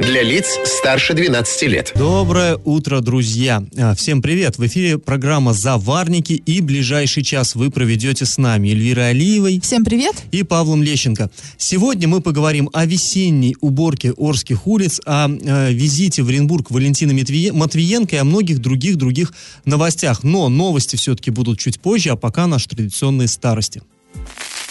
Для 0.00 0.22
лиц 0.22 0.58
старше 0.64 1.12
12 1.12 1.62
лет. 1.64 1.92
Доброе 1.94 2.56
утро, 2.64 3.00
друзья. 3.00 3.62
А, 3.76 3.94
Всем 3.94 4.22
привет. 4.22 4.56
В 4.56 4.66
эфире 4.66 4.96
программа 4.98 5.52
«Заварники» 5.52 6.32
и 6.32 6.60
ближайший 6.62 7.22
час 7.22 7.54
вы 7.54 7.70
проведете 7.70 8.24
с 8.24 8.38
нами 8.38 8.70
Эльвирой 8.70 9.10
Алиевой 9.10 9.60
Всем 9.60 9.84
привет! 9.84 10.14
и 10.32 10.42
Павлом 10.42 10.82
Лещенко. 10.82 11.30
Сегодня 11.58 12.08
мы 12.08 12.22
поговорим 12.22 12.70
о 12.72 12.86
весенней 12.86 13.56
уборке 13.60 14.12
Орских 14.16 14.66
улиц, 14.66 15.00
о 15.04 15.28
э, 15.28 15.72
визите 15.72 16.22
в 16.22 16.28
Оренбург 16.28 16.70
Валентины 16.70 17.12
Матвие- 17.12 17.52
Матвиенко 17.52 18.16
и 18.16 18.18
о 18.18 18.24
многих 18.24 18.58
других 18.60 18.96
других 18.96 19.34
новостях. 19.66 20.22
Но 20.24 20.48
новости 20.48 20.96
все-таки 20.96 21.30
будут 21.30 21.58
чуть 21.58 21.78
позже, 21.78 22.10
а 22.10 22.16
пока 22.16 22.46
наши 22.46 22.68
традиционные 22.70 23.28
старости. 23.28 23.82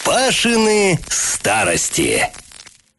Пашины 0.04 1.00
старости. 1.08 2.24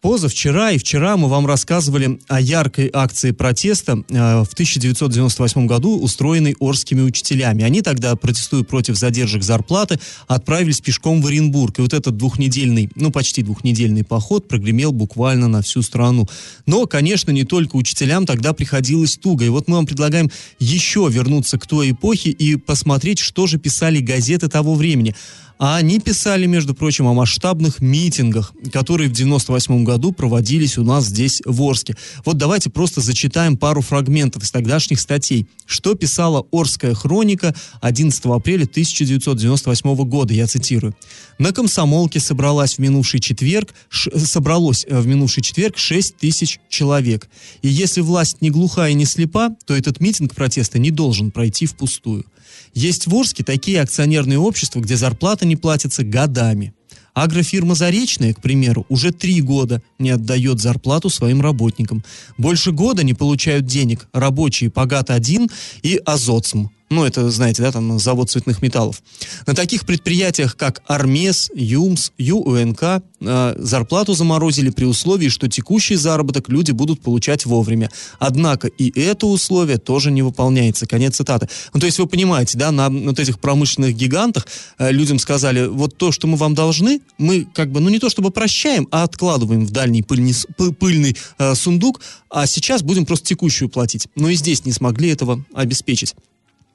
Позавчера 0.00 0.70
и 0.70 0.78
вчера 0.78 1.18
мы 1.18 1.28
вам 1.28 1.46
рассказывали 1.46 2.18
о 2.26 2.40
яркой 2.40 2.88
акции 2.90 3.32
протеста 3.32 4.02
э, 4.08 4.42
в 4.44 4.52
1998 4.54 5.66
году, 5.66 6.00
устроенной 6.00 6.56
орскими 6.58 7.02
учителями. 7.02 7.64
Они 7.64 7.82
тогда, 7.82 8.16
протестуя 8.16 8.62
против 8.62 8.96
задержек 8.96 9.42
зарплаты, 9.42 10.00
отправились 10.26 10.80
пешком 10.80 11.20
в 11.20 11.26
Оренбург. 11.26 11.78
И 11.78 11.82
вот 11.82 11.92
этот 11.92 12.16
двухнедельный, 12.16 12.88
ну 12.94 13.10
почти 13.10 13.42
двухнедельный 13.42 14.02
поход 14.02 14.48
прогремел 14.48 14.92
буквально 14.92 15.48
на 15.48 15.60
всю 15.60 15.82
страну. 15.82 16.26
Но, 16.64 16.86
конечно, 16.86 17.30
не 17.30 17.44
только 17.44 17.76
учителям 17.76 18.24
тогда 18.24 18.54
приходилось 18.54 19.18
туго. 19.18 19.44
И 19.44 19.50
вот 19.50 19.68
мы 19.68 19.76
вам 19.76 19.86
предлагаем 19.86 20.30
еще 20.58 21.06
вернуться 21.10 21.58
к 21.58 21.66
той 21.66 21.90
эпохе 21.90 22.30
и 22.30 22.56
посмотреть, 22.56 23.18
что 23.18 23.46
же 23.46 23.58
писали 23.58 23.98
газеты 23.98 24.48
того 24.48 24.76
времени. 24.76 25.14
А 25.60 25.76
они 25.76 26.00
писали, 26.00 26.46
между 26.46 26.74
прочим, 26.74 27.06
о 27.06 27.12
масштабных 27.12 27.82
митингах, 27.82 28.54
которые 28.72 29.10
в 29.10 29.12
98 29.12 29.84
году 29.84 30.10
проводились 30.10 30.78
у 30.78 30.84
нас 30.84 31.04
здесь, 31.04 31.42
в 31.44 31.62
Орске. 31.62 31.98
Вот 32.24 32.38
давайте 32.38 32.70
просто 32.70 33.02
зачитаем 33.02 33.58
пару 33.58 33.82
фрагментов 33.82 34.42
из 34.42 34.50
тогдашних 34.50 34.98
статей. 34.98 35.46
Что 35.66 35.94
писала 35.94 36.46
Орская 36.50 36.94
хроника 36.94 37.54
11 37.82 38.24
апреля 38.24 38.64
1998 38.64 39.94
года, 40.08 40.32
я 40.32 40.46
цитирую. 40.46 40.96
На 41.38 41.52
комсомолке 41.52 42.20
собралась 42.20 42.76
в 42.76 42.78
минувший 42.78 43.20
четверг, 43.20 43.74
ш- 43.90 44.18
собралось 44.18 44.86
э, 44.88 44.98
в 44.98 45.06
минувший 45.06 45.42
четверг 45.42 45.76
6 45.76 46.16
тысяч 46.16 46.58
человек. 46.70 47.28
И 47.60 47.68
если 47.68 48.00
власть 48.00 48.40
не 48.40 48.48
глуха 48.48 48.88
и 48.88 48.94
не 48.94 49.04
слепа, 49.04 49.50
то 49.66 49.76
этот 49.76 50.00
митинг 50.00 50.34
протеста 50.34 50.78
не 50.78 50.90
должен 50.90 51.30
пройти 51.30 51.66
впустую. 51.66 52.24
Есть 52.74 53.06
в 53.06 53.14
Орске 53.14 53.44
такие 53.44 53.80
акционерные 53.80 54.38
общества, 54.38 54.80
где 54.80 54.96
зарплата 54.96 55.44
не 55.46 55.56
платится 55.56 56.04
годами. 56.04 56.72
Агрофирма 57.12 57.74
«Заречная», 57.74 58.32
к 58.32 58.40
примеру, 58.40 58.86
уже 58.88 59.10
три 59.10 59.40
года 59.40 59.82
не 59.98 60.10
отдает 60.10 60.60
зарплату 60.60 61.10
своим 61.10 61.40
работникам. 61.40 62.04
Больше 62.38 62.72
года 62.72 63.02
не 63.02 63.14
получают 63.14 63.66
денег 63.66 64.08
рабочие 64.12 64.70
«Погат-1» 64.70 65.50
и 65.82 66.00
«Азотсм». 66.04 66.70
Ну, 66.92 67.04
это, 67.04 67.30
знаете, 67.30 67.62
да, 67.62 67.70
там 67.70 68.00
завод 68.00 68.32
цветных 68.32 68.62
металлов. 68.62 69.00
На 69.46 69.54
таких 69.54 69.86
предприятиях, 69.86 70.56
как 70.56 70.82
Армес, 70.88 71.48
ЮМС, 71.54 72.10
ЮУНК, 72.18 72.82
э, 73.20 73.54
зарплату 73.58 74.14
заморозили 74.14 74.70
при 74.70 74.86
условии, 74.86 75.28
что 75.28 75.46
текущий 75.46 75.94
заработок 75.94 76.48
люди 76.48 76.72
будут 76.72 77.00
получать 77.00 77.46
вовремя. 77.46 77.90
Однако 78.18 78.66
и 78.66 78.90
это 79.00 79.28
условие 79.28 79.78
тоже 79.78 80.10
не 80.10 80.22
выполняется. 80.22 80.88
Конец 80.88 81.14
цитаты. 81.14 81.48
Ну, 81.72 81.78
то 81.78 81.86
есть 81.86 82.00
вы 82.00 82.08
понимаете, 82.08 82.58
да, 82.58 82.72
на 82.72 82.90
вот 82.90 83.20
этих 83.20 83.38
промышленных 83.38 83.94
гигантах 83.94 84.48
э, 84.78 84.90
людям 84.90 85.20
сказали, 85.20 85.68
вот 85.68 85.96
то, 85.96 86.10
что 86.10 86.26
мы 86.26 86.36
вам 86.36 86.56
должны, 86.56 87.02
мы 87.18 87.46
как 87.54 87.70
бы, 87.70 87.78
ну, 87.78 87.88
не 87.88 88.00
то 88.00 88.10
чтобы 88.10 88.32
прощаем, 88.32 88.88
а 88.90 89.04
откладываем 89.04 89.64
в 89.64 89.70
дальний 89.70 90.02
пыльный, 90.02 90.34
пыльный 90.80 91.16
э, 91.38 91.54
сундук, 91.54 92.00
а 92.30 92.48
сейчас 92.48 92.82
будем 92.82 93.06
просто 93.06 93.28
текущую 93.28 93.68
платить. 93.68 94.08
Но 94.16 94.28
и 94.28 94.34
здесь 94.34 94.64
не 94.64 94.72
смогли 94.72 95.10
этого 95.10 95.44
обеспечить. 95.54 96.16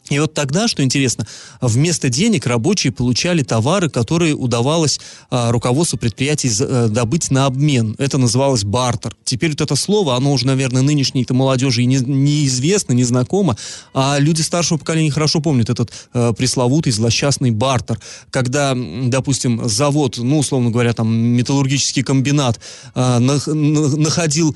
И 0.09 0.19
вот 0.19 0.33
тогда, 0.33 0.67
что 0.67 0.83
интересно, 0.83 1.25
вместо 1.61 2.09
денег 2.09 2.45
рабочие 2.45 2.93
получали 2.93 3.41
товары, 3.41 3.89
которые 3.89 4.35
удавалось 4.35 4.99
а, 5.31 5.51
руководству 5.51 5.97
предприятий 5.97 6.51
э, 6.59 6.89
добыть 6.89 7.31
на 7.31 7.47
обмен. 7.47 7.95
Это 7.97 8.19
называлось 8.19 8.63
бартер. 8.63 9.15
Теперь 9.23 9.51
вот 9.51 9.61
это 9.61 9.75
слово, 9.75 10.15
оно 10.15 10.31
уже, 10.31 10.45
наверное, 10.45 10.83
нынешней-то 10.83 11.33
молодежи 11.33 11.85
не, 11.85 11.97
неизвестно, 11.97 12.94
не 12.94 13.03
знакомо, 13.03 13.57
а 13.95 14.17
люди 14.19 14.41
старшего 14.41 14.77
поколения 14.77 15.09
хорошо 15.09 15.41
помнят 15.41 15.71
этот 15.71 15.91
э, 16.13 16.33
пресловутый 16.38 16.91
злосчастный 16.91 17.49
бартер, 17.49 17.99
когда, 18.29 18.75
допустим, 18.75 19.67
завод, 19.67 20.17
ну, 20.19 20.38
условно 20.38 20.69
говоря, 20.69 20.94
там, 20.94 21.11
металлургический 21.11 22.03
комбинат 22.03 22.59
а, 22.94 23.19
нах- 23.19 23.51
на- 23.51 23.97
находил 23.97 24.55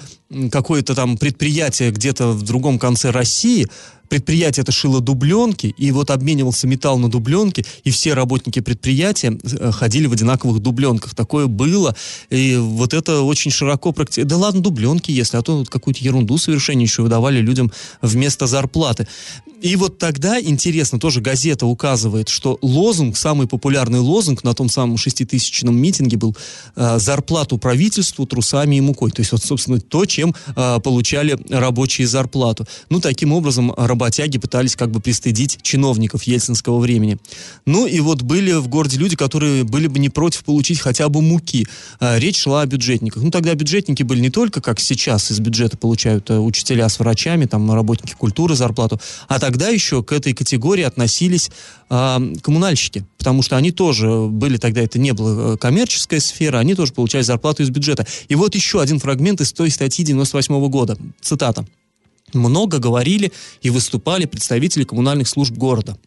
какое-то 0.52 0.94
там 0.94 1.18
предприятие 1.18 1.92
где-то 1.92 2.30
в 2.30 2.44
другом 2.44 2.78
конце 2.78 3.10
России, 3.10 3.68
предприятие 4.10 4.64
это 4.64 4.72
шило 4.72 5.00
дубленки, 5.00 5.74
и 5.78 5.92
вот 5.92 6.10
обменивался 6.12 6.68
металл 6.68 6.98
на 6.98 7.10
дубленки, 7.10 7.66
и 7.84 7.92
все 7.92 8.14
работники 8.14 8.60
предприятия 8.60 9.38
э, 9.44 9.72
ходили 9.72 10.08
в 10.08 10.14
одинаковых 10.14 10.62
дубленках. 10.62 11.16
Такое 11.16 11.48
было, 11.48 11.96
и 12.30 12.58
вот 12.58 12.94
это 12.94 13.22
очень 13.22 13.52
широко 13.52 13.92
практиковалось. 13.92 14.30
Да 14.30 14.38
ладно, 14.38 14.62
дубленки, 14.62 15.12
если, 15.12 15.38
а 15.38 15.42
то 15.42 15.64
какую-то 15.66 16.04
ерунду 16.04 16.38
совершеннейшую 16.38 17.06
выдавали 17.06 17.40
людям 17.40 17.72
вместо 18.02 18.48
зарплаты. 18.48 19.08
И 19.62 19.76
вот 19.76 19.98
тогда, 19.98 20.40
интересно, 20.40 21.00
тоже 21.00 21.20
газета 21.22 21.66
указывает, 21.66 22.30
что 22.30 22.58
лозунг, 22.62 23.18
самый 23.18 23.48
популярный 23.48 24.00
лозунг 24.00 24.44
на 24.44 24.54
том 24.54 24.70
самом 24.70 24.98
шеститысячном 24.98 25.76
митинге 25.76 26.18
был 26.18 26.36
э, 26.76 26.98
«Зарплату 27.00 27.58
правительству 27.58 28.26
трусами 28.26 28.78
и 28.78 28.82
мукой». 28.82 29.12
То 29.12 29.22
есть, 29.22 29.34
вот, 29.34 29.44
собственно, 29.44 29.80
то, 29.80 30.06
чем 30.06 30.34
э, 30.56 30.80
получали 30.80 31.38
рабочие 31.50 32.08
зарплату. 32.08 32.66
Ну, 32.90 33.02
таким 33.02 33.34
образом, 33.34 33.74
работяги 34.00 34.38
пытались 34.38 34.76
как 34.76 34.92
бы 34.92 35.00
пристыдить 35.00 35.60
чиновников 35.62 36.24
ельцинского 36.24 36.80
времени. 36.80 37.18
Ну, 37.66 37.86
и 37.86 38.00
вот 38.00 38.22
были 38.22 38.54
в 38.54 38.68
городе 38.68 38.98
люди, 38.98 39.16
которые 39.16 39.64
были 39.64 39.88
бы 39.88 40.00
не 40.00 40.10
против 40.10 40.44
получить 40.44 40.80
хотя 40.80 41.10
бы 41.10 41.22
муки. 41.22 41.68
Э, 42.00 42.18
речь 42.18 42.38
шла 42.38 42.62
о 42.62 42.66
бюджетниках. 42.66 43.22
Ну, 43.24 43.30
тогда 43.30 43.54
бюджетники 43.54 44.04
были 44.04 44.22
не 44.22 44.30
только, 44.30 44.62
как 44.62 44.80
сейчас 44.80 45.32
из 45.32 45.40
бюджета 45.40 45.78
получают 45.78 46.30
э, 46.30 46.40
учителя 46.40 46.88
с 46.88 47.00
врачами, 47.00 47.46
там, 47.46 47.72
работники 47.72 48.14
культуры 48.18 48.56
зарплату, 48.56 49.00
а 49.28 49.40
тогда 49.40 49.70
еще 49.70 50.02
к 50.02 50.12
этой 50.14 50.34
категории 50.34 50.84
относились 50.84 51.52
а, 51.90 52.22
коммунальщики, 52.42 53.04
потому 53.18 53.42
что 53.42 53.58
они 53.58 53.72
тоже 53.72 54.28
были 54.28 54.58
тогда, 54.58 54.82
это 54.82 55.00
не 55.00 55.12
была 55.12 55.54
э, 55.54 55.58
коммерческая 55.58 56.20
сфера, 56.20 56.60
они 56.60 56.76
тоже 56.76 56.94
получали 56.94 57.24
зарплату 57.24 57.64
из 57.64 57.70
бюджета. 57.70 58.06
И 58.28 58.36
вот 58.36 58.56
еще 58.56 58.82
один 58.82 59.00
фрагмент 59.00 59.42
из 59.42 59.52
той 59.54 59.70
статьи 59.70 60.06
98 60.06 60.70
года. 60.70 60.98
Цитата. 61.22 61.66
Много 62.34 62.80
говорили 62.80 63.32
и 63.62 63.70
выступали 63.70 64.26
представители 64.26 64.84
коммунальных 64.84 65.28
служб 65.28 65.54
города. 65.54 65.98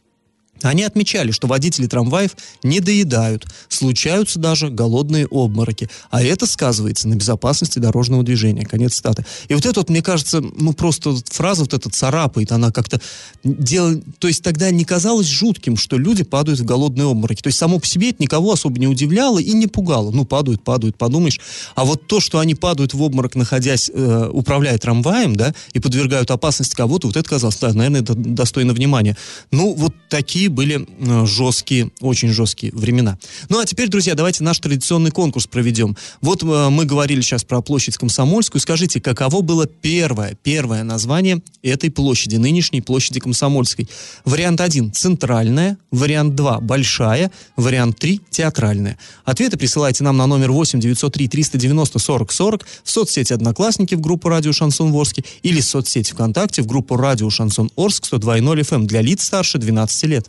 Они 0.64 0.82
отмечали, 0.82 1.30
что 1.30 1.46
водители 1.46 1.86
трамваев 1.86 2.36
не 2.62 2.80
доедают, 2.80 3.46
случаются 3.68 4.38
даже 4.38 4.68
голодные 4.70 5.26
обмороки, 5.30 5.88
а 6.10 6.22
это 6.22 6.46
сказывается 6.46 7.08
на 7.08 7.14
безопасности 7.14 7.78
дорожного 7.78 8.22
движения. 8.22 8.64
Конец 8.64 8.94
цитаты. 8.94 9.24
И 9.48 9.54
вот 9.54 9.66
это 9.66 9.80
вот, 9.80 9.90
мне 9.90 10.02
кажется, 10.02 10.40
ну 10.40 10.72
просто 10.72 11.10
вот 11.10 11.28
фраза 11.28 11.62
вот 11.62 11.74
эта 11.74 11.90
царапает, 11.90 12.52
она 12.52 12.70
как-то 12.70 13.00
дел... 13.44 14.02
То 14.18 14.28
есть 14.28 14.42
тогда 14.42 14.70
не 14.70 14.84
казалось 14.84 15.26
жутким, 15.26 15.76
что 15.76 15.98
люди 15.98 16.22
падают 16.24 16.60
в 16.60 16.64
голодные 16.64 17.10
обмороки. 17.10 17.42
То 17.42 17.48
есть 17.48 17.58
само 17.58 17.78
по 17.78 17.86
себе 17.86 18.10
это 18.10 18.22
никого 18.22 18.52
особо 18.52 18.78
не 18.78 18.86
удивляло 18.86 19.38
и 19.38 19.52
не 19.52 19.66
пугало. 19.66 20.10
Ну, 20.10 20.24
падают, 20.24 20.62
падают, 20.62 20.96
подумаешь. 20.96 21.40
А 21.74 21.84
вот 21.84 22.06
то, 22.06 22.20
что 22.20 22.38
они 22.38 22.54
падают 22.54 22.94
в 22.94 23.02
обморок, 23.02 23.34
находясь, 23.34 23.90
э, 23.92 24.30
управляя 24.32 24.78
трамваем, 24.78 25.36
да, 25.36 25.54
и 25.72 25.80
подвергают 25.80 26.30
опасности 26.30 26.74
кого-то, 26.74 27.08
вот 27.08 27.16
это 27.16 27.28
казалось, 27.28 27.56
да, 27.60 27.72
наверное, 27.72 28.02
это 28.02 28.14
достойно 28.14 28.72
внимания. 28.72 29.16
Ну, 29.50 29.74
вот 29.74 29.94
такие 30.08 30.48
были 30.52 30.86
э, 30.86 31.26
жесткие, 31.26 31.90
очень 32.00 32.28
жесткие 32.28 32.72
времена. 32.72 33.18
Ну, 33.48 33.58
а 33.58 33.64
теперь, 33.64 33.88
друзья, 33.88 34.14
давайте 34.14 34.44
наш 34.44 34.58
традиционный 34.58 35.10
конкурс 35.10 35.46
проведем. 35.46 35.96
Вот 36.20 36.42
э, 36.42 36.68
мы 36.68 36.84
говорили 36.84 37.20
сейчас 37.20 37.44
про 37.44 37.60
площадь 37.62 37.96
Комсомольскую. 37.96 38.60
Скажите, 38.60 39.00
каково 39.00 39.40
было 39.40 39.66
первое, 39.66 40.36
первое 40.42 40.84
название 40.84 41.42
этой 41.62 41.90
площади, 41.90 42.36
нынешней 42.36 42.80
площади 42.80 43.20
Комсомольской? 43.20 43.88
Вариант 44.24 44.60
1– 44.60 44.92
центральная, 44.94 45.78
вариант 45.90 46.34
2– 46.34 46.60
большая, 46.60 47.30
вариант 47.56 47.98
3– 47.98 48.20
театральная. 48.30 48.98
Ответы 49.24 49.56
присылайте 49.56 50.04
нам 50.04 50.16
на 50.16 50.26
номер 50.26 50.52
8 50.52 50.80
903 50.80 51.28
390 51.28 51.98
40 51.98 52.32
40 52.32 52.66
в 52.84 52.90
соцсети 52.90 53.32
«Одноклассники» 53.32 53.94
в 53.94 54.00
группу 54.00 54.28
«Радио 54.28 54.52
Шансон 54.52 54.92
Ворске» 54.92 55.24
или 55.42 55.60
в 55.60 55.64
соцсети 55.64 56.12
ВКонтакте 56.12 56.62
в 56.62 56.66
группу 56.66 56.96
«Радио 56.96 57.30
Шансон 57.30 57.70
Орск» 57.76 58.04
102.0 58.12 58.60
FM 58.60 58.74
эм 58.74 58.86
для 58.86 59.00
лиц 59.00 59.24
старше 59.24 59.58
12 59.58 60.04
лет. 60.04 60.28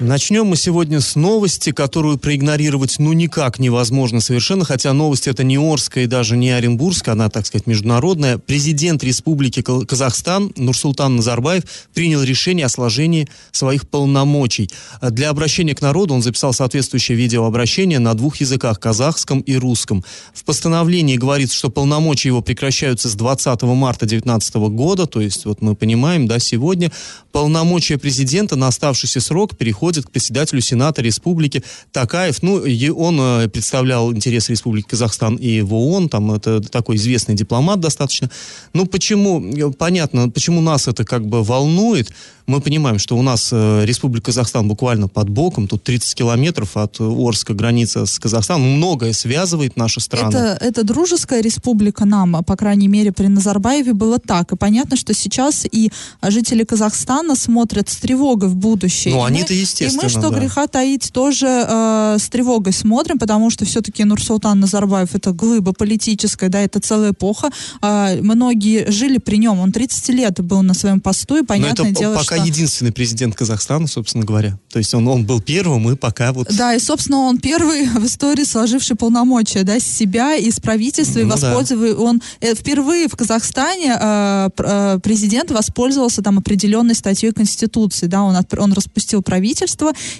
Начнем 0.00 0.46
мы 0.46 0.56
сегодня 0.56 1.00
с 1.00 1.14
новости, 1.14 1.70
которую 1.70 2.18
проигнорировать 2.18 2.96
ну 2.98 3.12
никак 3.12 3.60
невозможно 3.60 4.20
совершенно, 4.20 4.64
хотя 4.64 4.92
новость 4.92 5.28
это 5.28 5.44
не 5.44 5.56
Орская 5.56 6.04
и 6.04 6.06
даже 6.08 6.36
не 6.36 6.50
Оренбургская, 6.50 7.12
она, 7.12 7.30
так 7.30 7.46
сказать, 7.46 7.68
международная. 7.68 8.38
Президент 8.38 9.04
Республики 9.04 9.62
Казахстан 9.62 10.52
Нурсултан 10.56 11.16
Назарбаев 11.16 11.62
принял 11.94 12.22
решение 12.22 12.66
о 12.66 12.68
сложении 12.68 13.28
своих 13.52 13.88
полномочий. 13.88 14.68
Для 15.00 15.30
обращения 15.30 15.76
к 15.76 15.80
народу 15.80 16.14
он 16.14 16.22
записал 16.22 16.52
соответствующее 16.52 17.16
видеообращение 17.16 18.00
на 18.00 18.14
двух 18.14 18.36
языках, 18.38 18.80
казахском 18.80 19.40
и 19.40 19.54
русском. 19.54 20.04
В 20.34 20.44
постановлении 20.44 21.16
говорится, 21.16 21.56
что 21.56 21.70
полномочия 21.70 22.30
его 22.30 22.42
прекращаются 22.42 23.08
с 23.08 23.14
20 23.14 23.62
марта 23.62 24.06
2019 24.06 24.54
года, 24.54 25.06
то 25.06 25.20
есть 25.20 25.44
вот 25.44 25.62
мы 25.62 25.76
понимаем, 25.76 26.26
да, 26.26 26.40
сегодня 26.40 26.90
полномочия 27.30 27.96
президента 27.96 28.56
на 28.56 28.68
оставшийся 28.68 29.20
срок 29.20 29.56
переходят 29.56 29.83
подходит 29.84 30.06
к 30.06 30.10
председателю 30.10 30.62
Сената 30.62 31.02
Республики 31.02 31.62
Такаев. 31.92 32.42
Ну, 32.42 32.64
и 32.64 32.88
он 32.88 33.20
э, 33.20 33.48
представлял 33.48 34.14
интересы 34.14 34.52
Республики 34.52 34.88
Казахстан 34.88 35.36
и 35.36 35.60
в 35.60 35.74
ООН, 35.74 36.08
там 36.08 36.32
это 36.32 36.62
такой 36.62 36.96
известный 36.96 37.34
дипломат 37.34 37.80
достаточно. 37.80 38.30
Ну, 38.72 38.86
почему, 38.86 39.44
э, 39.44 39.70
понятно, 39.72 40.30
почему 40.30 40.62
нас 40.62 40.88
это 40.88 41.04
как 41.04 41.26
бы 41.26 41.44
волнует, 41.44 42.10
мы 42.46 42.60
понимаем, 42.60 42.98
что 42.98 43.16
у 43.16 43.22
нас 43.22 43.50
э, 43.52 43.84
Республика 43.86 44.26
Казахстан 44.26 44.68
буквально 44.68 45.08
под 45.08 45.30
боком, 45.30 45.66
тут 45.66 45.82
30 45.82 46.14
километров 46.14 46.76
от 46.76 47.00
Орска 47.00 47.54
граница 47.54 48.04
с 48.04 48.18
Казахстаном, 48.18 48.76
многое 48.76 49.12
связывает 49.12 49.76
наши 49.76 50.00
страны. 50.00 50.28
Это, 50.28 50.58
это 50.60 50.84
дружеская 50.84 51.40
республика 51.40 52.04
нам, 52.04 52.44
по 52.44 52.56
крайней 52.56 52.88
мере, 52.88 53.12
при 53.12 53.28
Назарбаеве 53.28 53.94
было 53.94 54.18
так. 54.18 54.52
И 54.52 54.56
понятно, 54.56 54.96
что 54.96 55.14
сейчас 55.14 55.66
и 55.70 55.90
жители 56.22 56.64
Казахстана 56.64 57.34
смотрят 57.34 57.88
с 57.88 57.96
тревогой 57.96 58.50
в 58.50 58.56
будущее. 58.56 59.14
Ну, 59.14 59.24
они-то, 59.24 59.54
естественно, 59.80 60.02
И 60.02 60.04
мы, 60.04 60.08
что 60.10 60.30
да. 60.30 60.38
греха 60.38 60.66
таить, 60.66 61.10
тоже 61.12 61.46
э, 61.46 62.16
с 62.18 62.28
тревогой 62.28 62.72
смотрим, 62.72 63.18
потому 63.18 63.50
что 63.50 63.64
все-таки 63.64 64.04
Нурсултан 64.04 64.60
Назарбаев 64.60 65.14
это 65.14 65.32
глыба 65.32 65.72
политическая, 65.72 66.48
да, 66.48 66.60
это 66.60 66.80
целая 66.80 67.12
эпоха. 67.12 67.50
Э, 67.82 68.20
многие 68.20 68.90
жили 68.90 69.18
при 69.18 69.36
нем, 69.36 69.58
он 69.60 69.72
30 69.72 70.08
лет 70.10 70.40
был 70.40 70.62
на 70.62 70.74
своем 70.74 71.00
посту, 71.00 71.36
и 71.36 71.42
понятное 71.44 71.84
Но 71.86 71.90
это 71.90 71.98
дело, 71.98 72.14
пока 72.14 72.36
что... 72.36 72.44
единственный 72.44 72.92
президент 72.92 73.34
Казахстана, 73.34 73.86
собственно 73.86 74.24
говоря. 74.24 74.58
То 74.70 74.78
есть 74.78 74.94
он, 74.94 75.06
он 75.08 75.24
был 75.24 75.40
первым, 75.40 75.90
и 75.90 75.96
пока 75.96 76.32
вот... 76.32 76.48
Да, 76.54 76.74
и, 76.74 76.78
собственно, 76.78 77.18
он 77.18 77.38
первый 77.38 77.86
в 77.88 78.04
истории 78.06 78.44
сложивший 78.44 78.96
полномочия, 78.96 79.62
да, 79.62 79.78
с 79.78 79.84
себя 79.84 80.36
и 80.36 80.50
с 80.50 80.60
правительства, 80.60 81.20
и 81.20 81.24
Ну 81.24 81.30
да. 81.30 81.34
воспользовался, 81.36 81.96
он 82.00 82.22
э, 82.40 82.54
впервые 82.54 83.08
в 83.08 83.16
Казахстане 83.16 83.96
э, 83.98 84.48
э, 84.58 84.98
президент 85.02 85.50
воспользовался 85.50 86.22
там 86.22 86.38
определенной 86.38 86.94
статьей 86.94 87.32
Конституции, 87.32 88.06
да, 88.06 88.22
он, 88.22 88.36
отп- 88.36 88.58
он 88.58 88.72
распустил 88.72 89.22
правительство 89.22 89.63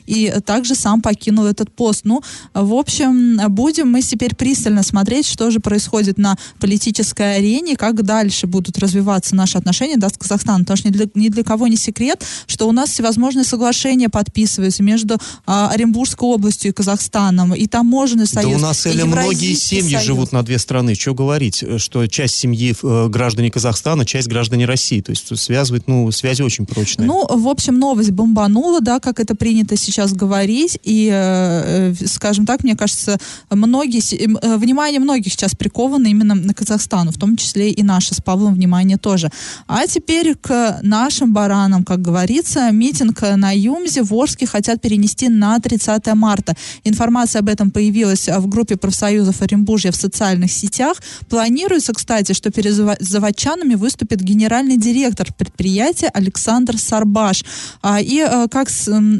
и 0.06 0.32
также 0.44 0.74
сам 0.74 1.00
покинул 1.00 1.46
этот 1.46 1.70
пост. 1.70 2.02
Ну, 2.04 2.22
в 2.52 2.74
общем, 2.74 3.40
будем 3.48 3.90
мы 3.90 4.02
теперь 4.02 4.34
пристально 4.34 4.82
смотреть, 4.82 5.26
что 5.26 5.50
же 5.50 5.60
происходит 5.60 6.18
на 6.18 6.36
политической 6.60 7.36
арене, 7.36 7.76
как 7.76 8.02
дальше 8.02 8.46
будут 8.46 8.78
развиваться 8.78 9.34
наши 9.34 9.58
отношения 9.58 9.96
да, 9.96 10.08
с 10.08 10.12
Казахстаном, 10.12 10.62
потому 10.62 10.76
что 10.76 10.88
ни 10.88 10.92
для, 10.92 11.06
ни 11.14 11.28
для 11.28 11.44
кого 11.44 11.66
не 11.66 11.76
секрет, 11.76 12.24
что 12.46 12.68
у 12.68 12.72
нас 12.72 12.90
всевозможные 12.90 13.44
соглашения 13.44 14.08
подписываются 14.08 14.82
между 14.82 15.18
а, 15.46 15.70
Оренбургской 15.70 16.28
областью 16.28 16.70
и 16.70 16.74
Казахстаном, 16.74 17.54
и 17.54 17.66
таможенный 17.66 18.26
союз. 18.26 18.52
да 18.52 18.58
у 18.58 18.60
нас, 18.60 18.86
Эля, 18.86 19.04
многие 19.04 19.54
семьи 19.54 19.92
союз. 19.92 20.04
живут 20.04 20.32
на 20.32 20.42
две 20.42 20.58
страны. 20.58 20.94
Что 20.94 21.14
говорить, 21.14 21.62
э, 21.62 21.78
что 21.78 22.06
часть 22.06 22.36
семьи 22.36 22.74
э, 22.82 23.08
граждане 23.08 23.50
Казахстана, 23.50 24.04
часть 24.04 24.28
граждане 24.28 24.66
России. 24.66 25.00
То 25.00 25.10
есть 25.10 25.36
связывает, 25.38 25.88
ну, 25.88 26.10
связи 26.12 26.42
очень 26.42 26.66
прочные. 26.66 27.06
Ну, 27.06 27.26
в 27.26 27.48
общем, 27.48 27.78
новость 27.78 28.10
бомбанула, 28.10 28.80
да, 28.80 29.00
как 29.00 29.20
это 29.20 29.33
принято 29.34 29.76
сейчас 29.76 30.12
говорить, 30.12 30.78
и, 30.82 31.10
э, 31.12 31.92
э, 31.92 32.06
скажем 32.06 32.46
так, 32.46 32.64
мне 32.64 32.76
кажется, 32.76 33.18
многие, 33.50 34.00
э, 34.00 34.56
внимание 34.56 35.00
многих 35.00 35.32
сейчас 35.32 35.54
приковано 35.54 36.06
именно 36.08 36.34
на 36.34 36.54
Казахстану, 36.54 37.10
в 37.10 37.18
том 37.18 37.36
числе 37.36 37.70
и 37.70 37.82
наше 37.82 38.14
с 38.14 38.20
Павлом 38.20 38.54
внимание 38.54 38.96
тоже. 38.96 39.30
А 39.66 39.86
теперь 39.86 40.34
к 40.34 40.80
нашим 40.82 41.32
баранам, 41.32 41.84
как 41.84 42.02
говорится, 42.02 42.70
митинг 42.70 43.22
на 43.36 43.52
Юмзе 43.52 44.02
в 44.02 44.12
Орске 44.14 44.46
хотят 44.46 44.80
перенести 44.80 45.28
на 45.28 45.58
30 45.58 46.14
марта. 46.14 46.54
Информация 46.84 47.40
об 47.40 47.48
этом 47.48 47.70
появилась 47.70 48.28
в 48.28 48.48
группе 48.48 48.76
профсоюзов 48.76 49.42
Оренбуржья 49.42 49.90
в 49.90 49.96
социальных 49.96 50.52
сетях. 50.52 50.96
Планируется, 51.28 51.92
кстати, 51.92 52.32
что 52.32 52.50
перед 52.50 52.74
заводчанами 53.00 53.74
выступит 53.74 54.20
генеральный 54.20 54.76
директор 54.76 55.32
предприятия 55.32 56.08
Александр 56.08 56.78
Сарбаш. 56.78 57.44
А, 57.82 58.00
И 58.00 58.24
как 58.50 58.68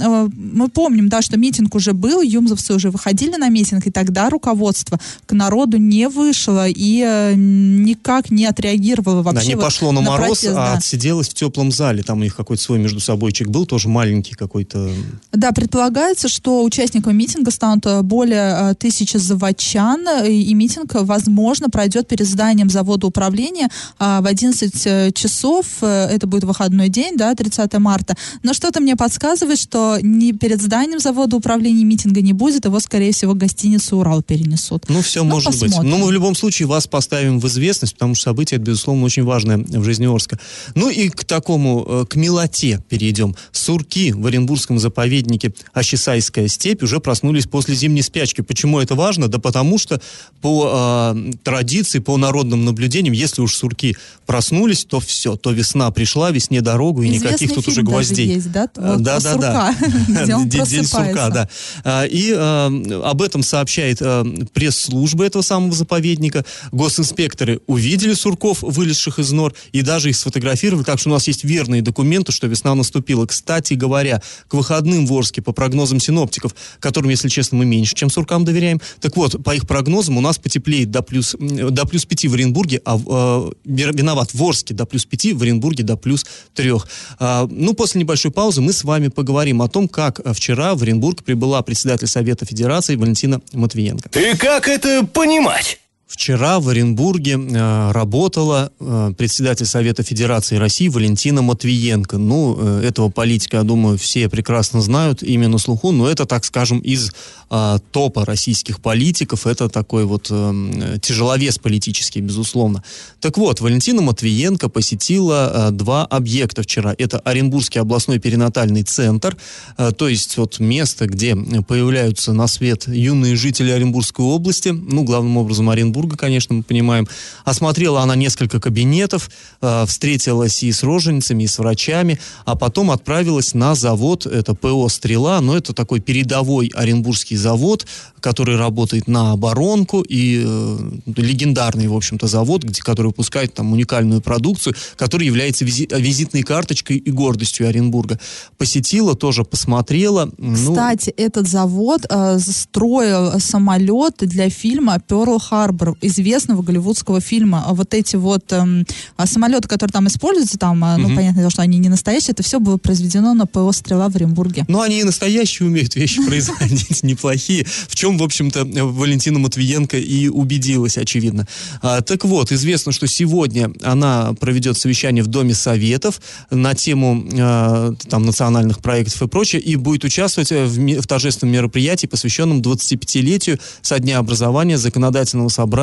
мы 0.08 0.68
помним, 0.68 1.08
да, 1.08 1.22
что 1.22 1.36
митинг 1.36 1.74
уже 1.74 1.92
был, 1.92 2.22
юмзовцы 2.22 2.74
уже 2.74 2.90
выходили 2.90 3.36
на 3.36 3.48
митинг, 3.48 3.86
и 3.86 3.90
тогда 3.90 4.30
руководство 4.30 4.98
к 5.26 5.32
народу 5.32 5.76
не 5.76 6.08
вышло 6.08 6.68
и 6.68 7.02
э, 7.06 7.34
никак 7.34 8.30
не 8.30 8.46
отреагировало 8.46 9.22
Да, 9.22 9.32
вообще. 9.32 9.48
не 9.48 9.54
вот 9.54 9.64
пошло 9.64 9.92
на, 9.92 10.00
на 10.00 10.10
мороз, 10.10 10.40
протест, 10.40 10.52
а 10.52 10.54
да. 10.54 10.72
отсиделось 10.74 11.28
в 11.28 11.34
теплом 11.34 11.70
зале. 11.72 12.02
Там 12.02 12.20
у 12.20 12.22
них 12.22 12.36
какой-то 12.36 12.62
свой 12.62 12.78
между 12.78 13.00
собойчик 13.00 13.48
был, 13.48 13.66
тоже 13.66 13.88
маленький 13.88 14.34
какой-то. 14.34 14.90
Да, 15.32 15.52
предполагается, 15.52 16.28
что 16.28 16.62
участниками 16.64 17.14
митинга 17.14 17.50
станут 17.50 17.86
э, 17.86 18.02
более 18.02 18.70
э, 18.70 18.74
тысячи 18.74 19.16
заводчан, 19.16 20.06
э, 20.06 20.30
и 20.30 20.54
митинг, 20.54 20.94
возможно, 20.94 21.68
пройдет 21.70 22.08
перед 22.08 22.26
зданием 22.26 22.70
завода 22.70 23.06
управления 23.06 23.68
в 23.98 24.26
11 24.26 24.86
э, 24.86 25.10
часов. 25.12 25.66
Э, 25.82 26.08
Это 26.10 26.26
будет 26.26 26.44
выходной 26.44 26.88
день, 26.88 27.16
да, 27.16 27.34
30 27.34 27.72
марта. 27.78 28.14
Но 28.42 28.52
что-то 28.52 28.80
мне 28.80 28.96
подсказывает, 28.96 29.58
что 29.58 29.93
не 30.00 30.32
перед 30.32 30.60
зданием 30.62 30.98
завода 31.00 31.36
управления 31.36 31.84
митинга 31.84 32.20
не 32.20 32.32
будет, 32.32 32.64
его, 32.64 32.80
скорее 32.80 33.12
всего, 33.12 33.34
гостиницу 33.34 33.96
«Урал» 33.96 34.22
перенесут. 34.22 34.84
Ну, 34.88 35.02
все 35.02 35.22
Ну, 35.24 35.30
может 35.30 35.50
быть. 35.52 35.60
посмотрим. 35.70 35.90
Но 35.90 35.98
мы 35.98 36.06
в 36.06 36.12
любом 36.12 36.34
случае 36.34 36.68
вас 36.68 36.86
поставим 36.86 37.40
в 37.40 37.46
известность, 37.48 37.94
потому 37.94 38.14
что 38.14 38.24
событие, 38.24 38.56
это, 38.58 38.66
безусловно, 38.66 39.04
очень 39.04 39.24
важное 39.24 39.58
в 39.58 39.84
жизни 39.84 40.06
Орска. 40.06 40.38
Ну 40.74 40.88
и 40.88 41.08
к 41.08 41.24
такому, 41.24 41.84
э, 41.86 42.04
к 42.08 42.16
милоте 42.16 42.82
перейдем. 42.88 43.34
Сурки 43.52 44.12
в 44.12 44.26
Оренбургском 44.26 44.78
заповеднике 44.78 45.52
Ощесайская 45.72 46.48
степь 46.48 46.82
уже 46.82 47.00
проснулись 47.00 47.46
после 47.46 47.74
зимней 47.74 48.02
спячки. 48.02 48.40
Почему 48.40 48.80
это 48.80 48.94
важно? 48.94 49.28
Да 49.28 49.38
потому 49.38 49.78
что 49.78 50.00
по 50.40 51.12
э, 51.14 51.32
традиции, 51.42 51.98
по 51.98 52.16
народным 52.16 52.64
наблюдениям, 52.64 53.14
если 53.14 53.42
уж 53.42 53.54
сурки 53.54 53.96
проснулись, 54.26 54.84
то 54.84 55.00
все, 55.00 55.36
то 55.36 55.50
весна 55.50 55.90
пришла, 55.90 56.30
весне 56.30 56.60
дорогу, 56.60 57.02
и 57.02 57.08
Известный 57.08 57.26
никаких 57.46 57.54
тут 57.54 57.68
уже 57.68 57.82
гвоздей. 57.82 58.26
есть, 58.34 58.50
да? 58.50 58.68
Вот 58.76 59.02
да, 59.02 59.20
да, 59.20 59.36
да. 59.36 59.76
где 60.08 60.34
он 60.34 60.48
День- 60.48 60.84
сурка, 60.84 61.30
да. 61.30 61.48
А, 61.84 62.04
И 62.04 62.32
э, 62.32 63.00
об 63.04 63.22
этом 63.22 63.42
сообщает 63.42 63.98
э, 64.00 64.24
пресс-служба 64.52 65.24
этого 65.24 65.42
самого 65.42 65.72
заповедника. 65.72 66.44
Госинспекторы 66.72 67.60
увидели 67.66 68.14
сурков, 68.14 68.62
вылезших 68.62 69.18
из 69.18 69.32
нор, 69.32 69.54
и 69.72 69.82
даже 69.82 70.10
их 70.10 70.16
сфотографировали, 70.16 70.84
так 70.84 70.98
что 70.98 71.10
у 71.10 71.12
нас 71.12 71.26
есть 71.26 71.44
верные 71.44 71.82
документы, 71.82 72.32
что 72.32 72.46
весна 72.46 72.74
наступила. 72.74 73.26
Кстати 73.26 73.74
говоря, 73.74 74.22
к 74.48 74.54
выходным 74.54 75.06
в 75.06 75.12
Орске, 75.12 75.42
по 75.42 75.52
прогнозам 75.52 76.00
синоптиков, 76.00 76.54
которым, 76.80 77.10
если 77.10 77.28
честно, 77.28 77.58
мы 77.58 77.64
меньше, 77.64 77.94
чем 77.94 78.10
суркам 78.10 78.44
доверяем, 78.44 78.80
так 79.00 79.16
вот, 79.16 79.42
по 79.42 79.54
их 79.54 79.66
прогнозам 79.66 80.16
у 80.16 80.20
нас 80.20 80.38
потеплеет 80.38 80.90
до 80.90 81.02
плюс, 81.02 81.36
до 81.38 81.86
плюс 81.86 82.04
5 82.04 82.26
в 82.26 82.34
Оренбурге, 82.34 82.80
а 82.84 82.96
э, 82.96 83.52
виноват 83.64 84.34
в 84.34 84.42
Орске 84.42 84.74
до 84.74 84.86
плюс 84.86 85.04
5, 85.04 85.32
в 85.32 85.42
Оренбурге 85.42 85.84
до 85.84 85.96
плюс 85.96 86.24
3. 86.54 86.72
А, 87.18 87.46
ну, 87.50 87.74
после 87.74 88.00
небольшой 88.00 88.30
паузы 88.30 88.60
мы 88.60 88.72
с 88.72 88.84
вами 88.84 89.08
поговорим 89.08 89.62
о 89.62 89.68
том, 89.74 89.88
как 89.88 90.20
э, 90.20 90.32
вчера 90.32 90.76
в 90.76 90.82
Оренбург 90.82 91.24
прибыла 91.24 91.60
председатель 91.62 92.06
Совета 92.06 92.46
Федерации 92.46 92.94
Валентина 92.94 93.40
Матвиенко. 93.52 94.08
И 94.16 94.36
как 94.36 94.68
это 94.68 95.04
понимать? 95.04 95.80
Вчера 96.06 96.60
в 96.60 96.68
Оренбурге 96.68 97.32
э, 97.32 97.92
работала 97.92 98.70
э, 98.78 99.12
председатель 99.16 99.64
Совета 99.64 100.02
Федерации 100.02 100.56
России 100.56 100.88
Валентина 100.88 101.40
Матвиенко. 101.40 102.18
Ну, 102.18 102.56
э, 102.58 102.86
этого 102.86 103.08
политика, 103.08 103.56
я 103.56 103.62
думаю, 103.62 103.96
все 103.96 104.28
прекрасно 104.28 104.82
знают, 104.82 105.22
именно 105.22 105.56
слуху, 105.56 105.92
но 105.92 106.06
это, 106.06 106.26
так 106.26 106.44
скажем, 106.44 106.78
из 106.80 107.10
э, 107.50 107.78
топа 107.90 108.26
российских 108.26 108.80
политиков, 108.80 109.46
это 109.46 109.70
такой 109.70 110.04
вот 110.04 110.28
э, 110.30 110.98
тяжеловес 111.00 111.58
политический, 111.58 112.20
безусловно. 112.20 112.84
Так 113.20 113.38
вот, 113.38 113.62
Валентина 113.62 114.02
Матвиенко 114.02 114.68
посетила 114.68 115.68
э, 115.68 115.70
два 115.70 116.04
объекта 116.04 116.62
вчера. 116.62 116.94
Это 116.98 117.18
Оренбургский 117.20 117.80
областной 117.80 118.18
перинатальный 118.18 118.82
центр, 118.82 119.38
э, 119.78 119.90
то 119.96 120.06
есть 120.06 120.36
вот 120.36 120.60
место, 120.60 121.06
где 121.06 121.34
появляются 121.66 122.34
на 122.34 122.46
свет 122.46 122.88
юные 122.88 123.36
жители 123.36 123.70
Оренбургской 123.70 124.24
области, 124.24 124.68
ну, 124.68 125.02
главным 125.04 125.38
образом 125.38 125.70
Оренбурга, 125.70 125.93
Оренбурга, 125.94 126.16
конечно, 126.16 126.54
мы 126.54 126.62
понимаем. 126.62 127.06
Осмотрела 127.44 128.02
она 128.02 128.16
несколько 128.16 128.60
кабинетов, 128.60 129.30
э, 129.60 129.84
встретилась 129.86 130.62
и 130.62 130.72
с 130.72 130.82
роженицами, 130.82 131.44
и 131.44 131.46
с 131.46 131.58
врачами, 131.58 132.18
а 132.44 132.56
потом 132.56 132.90
отправилась 132.90 133.54
на 133.54 133.74
завод, 133.74 134.26
это 134.26 134.54
ПО 134.54 134.88
«Стрела», 134.88 135.40
но 135.40 135.56
это 135.56 135.72
такой 135.72 136.00
передовой 136.00 136.70
оренбургский 136.74 137.36
завод, 137.36 137.86
который 138.20 138.56
работает 138.56 139.06
на 139.06 139.32
оборонку, 139.32 140.00
и 140.00 140.42
э, 140.44 140.78
легендарный, 141.16 141.86
в 141.86 141.94
общем-то, 141.94 142.26
завод, 142.26 142.64
где, 142.64 142.82
который 142.82 143.08
выпускает 143.08 143.54
там 143.54 143.72
уникальную 143.72 144.20
продукцию, 144.20 144.74
которая 144.96 145.26
является 145.26 145.64
визи, 145.64 145.86
визитной 145.90 146.42
карточкой 146.42 146.96
и 146.96 147.10
гордостью 147.10 147.68
Оренбурга. 147.68 148.18
Посетила, 148.58 149.14
тоже 149.14 149.44
посмотрела. 149.44 150.30
Ну, 150.38 150.54
Кстати, 150.54 151.10
этот 151.10 151.46
завод 151.46 152.06
э, 152.08 152.38
строил 152.38 153.38
самолет 153.40 154.16
для 154.18 154.48
фильма 154.50 154.98
«Перл 154.98 155.38
Харбор», 155.38 155.83
известного 156.00 156.62
голливудского 156.62 157.20
фильма. 157.20 157.64
А 157.66 157.74
вот 157.74 157.94
эти 157.94 158.16
вот 158.16 158.44
э, 158.52 158.84
самолеты, 159.24 159.68
которые 159.68 159.92
там 159.92 160.06
используются, 160.06 160.58
там, 160.58 160.84
э, 160.84 160.96
ну, 160.96 161.08
угу. 161.08 161.16
понятно, 161.16 161.50
что 161.50 161.62
они 161.62 161.78
не 161.78 161.88
настоящие, 161.88 162.32
это 162.32 162.42
все 162.42 162.60
было 162.60 162.76
произведено 162.76 163.34
на 163.34 163.46
ПО 163.46 163.70
«Стрела» 163.72 164.08
в 164.08 164.16
Оренбурге. 164.16 164.64
Ну, 164.68 164.80
они 164.80 165.00
и 165.00 165.04
настоящие 165.04 165.68
умеют 165.68 165.94
вещи 165.94 166.22
производить 166.26 167.02
неплохие, 167.02 167.66
в 167.88 167.94
чем, 167.94 168.18
в 168.18 168.22
общем-то, 168.22 168.64
Валентина 168.64 169.38
Матвиенко 169.38 169.98
и 169.98 170.28
убедилась, 170.28 170.98
очевидно. 170.98 171.46
А, 171.82 172.00
так 172.00 172.24
вот, 172.24 172.52
известно, 172.52 172.92
что 172.92 173.06
сегодня 173.06 173.72
она 173.82 174.32
проведет 174.34 174.78
совещание 174.78 175.22
в 175.22 175.26
Доме 175.26 175.54
Советов 175.54 176.20
на 176.50 176.74
тему 176.74 177.26
э, 177.30 177.94
там, 178.08 178.24
национальных 178.24 178.80
проектов 178.80 179.22
и 179.22 179.28
прочее, 179.28 179.60
и 179.60 179.76
будет 179.76 180.04
участвовать 180.04 180.50
в, 180.50 181.00
в 181.00 181.06
торжественном 181.06 181.52
мероприятии, 181.52 182.06
посвященном 182.06 182.60
25-летию 182.60 183.58
со 183.82 183.98
дня 183.98 184.18
образования 184.18 184.78
Законодательного 184.78 185.48
собрания 185.48 185.73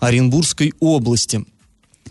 Оренбургской 0.00 0.72
области. 0.80 1.44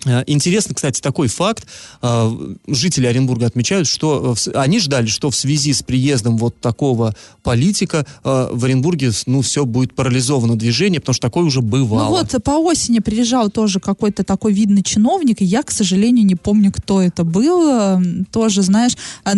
Э, 0.06 0.24
интересно, 0.28 0.76
кстати, 0.76 1.02
такой 1.02 1.28
факт. 1.28 1.66
Э, 2.02 2.32
жители 2.68 3.06
Оренбурга 3.06 3.46
отмечают, 3.46 3.88
что 3.88 4.36
они 4.54 4.80
ждали, 4.80 5.08
что 5.08 5.30
в 5.30 5.36
связи 5.36 5.74
с 5.74 5.82
приездом 5.82 6.38
вот 6.38 6.60
такого 6.60 7.16
политика 7.42 8.06
э, 8.24 8.50
в 8.52 8.66
Оренбурге, 8.66 9.12
ну, 9.26 9.42
все 9.42 9.66
будет 9.66 9.94
парализовано 9.94 10.58
движение, 10.58 11.00
потому 11.00 11.14
что 11.14 11.28
такое 11.28 11.44
уже 11.44 11.62
бывало. 11.62 12.06
Ну 12.06 12.10
вот, 12.10 12.44
по 12.44 12.52
осени 12.52 13.00
приезжал 13.00 13.50
тоже 13.50 13.80
какой-то 13.80 14.24
такой 14.24 14.54
видный 14.54 14.84
чиновник, 14.84 15.42
и 15.42 15.46
я, 15.46 15.64
к 15.64 15.72
сожалению, 15.72 16.26
не 16.26 16.36
помню, 16.36 16.72
кто 16.72 17.02
это 17.02 17.24
был. 17.24 18.02
Тоже, 18.32 18.62
знаешь, 18.62 18.94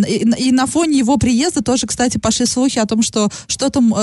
и 0.07 0.51
на 0.51 0.65
фоне 0.65 0.99
его 0.99 1.17
приезда 1.17 1.61
тоже, 1.61 1.87
кстати, 1.87 2.17
пошли 2.17 2.45
слухи 2.45 2.79
о 2.79 2.85
том, 2.85 3.01
что 3.01 3.29
что 3.47 3.69
там 3.69 3.93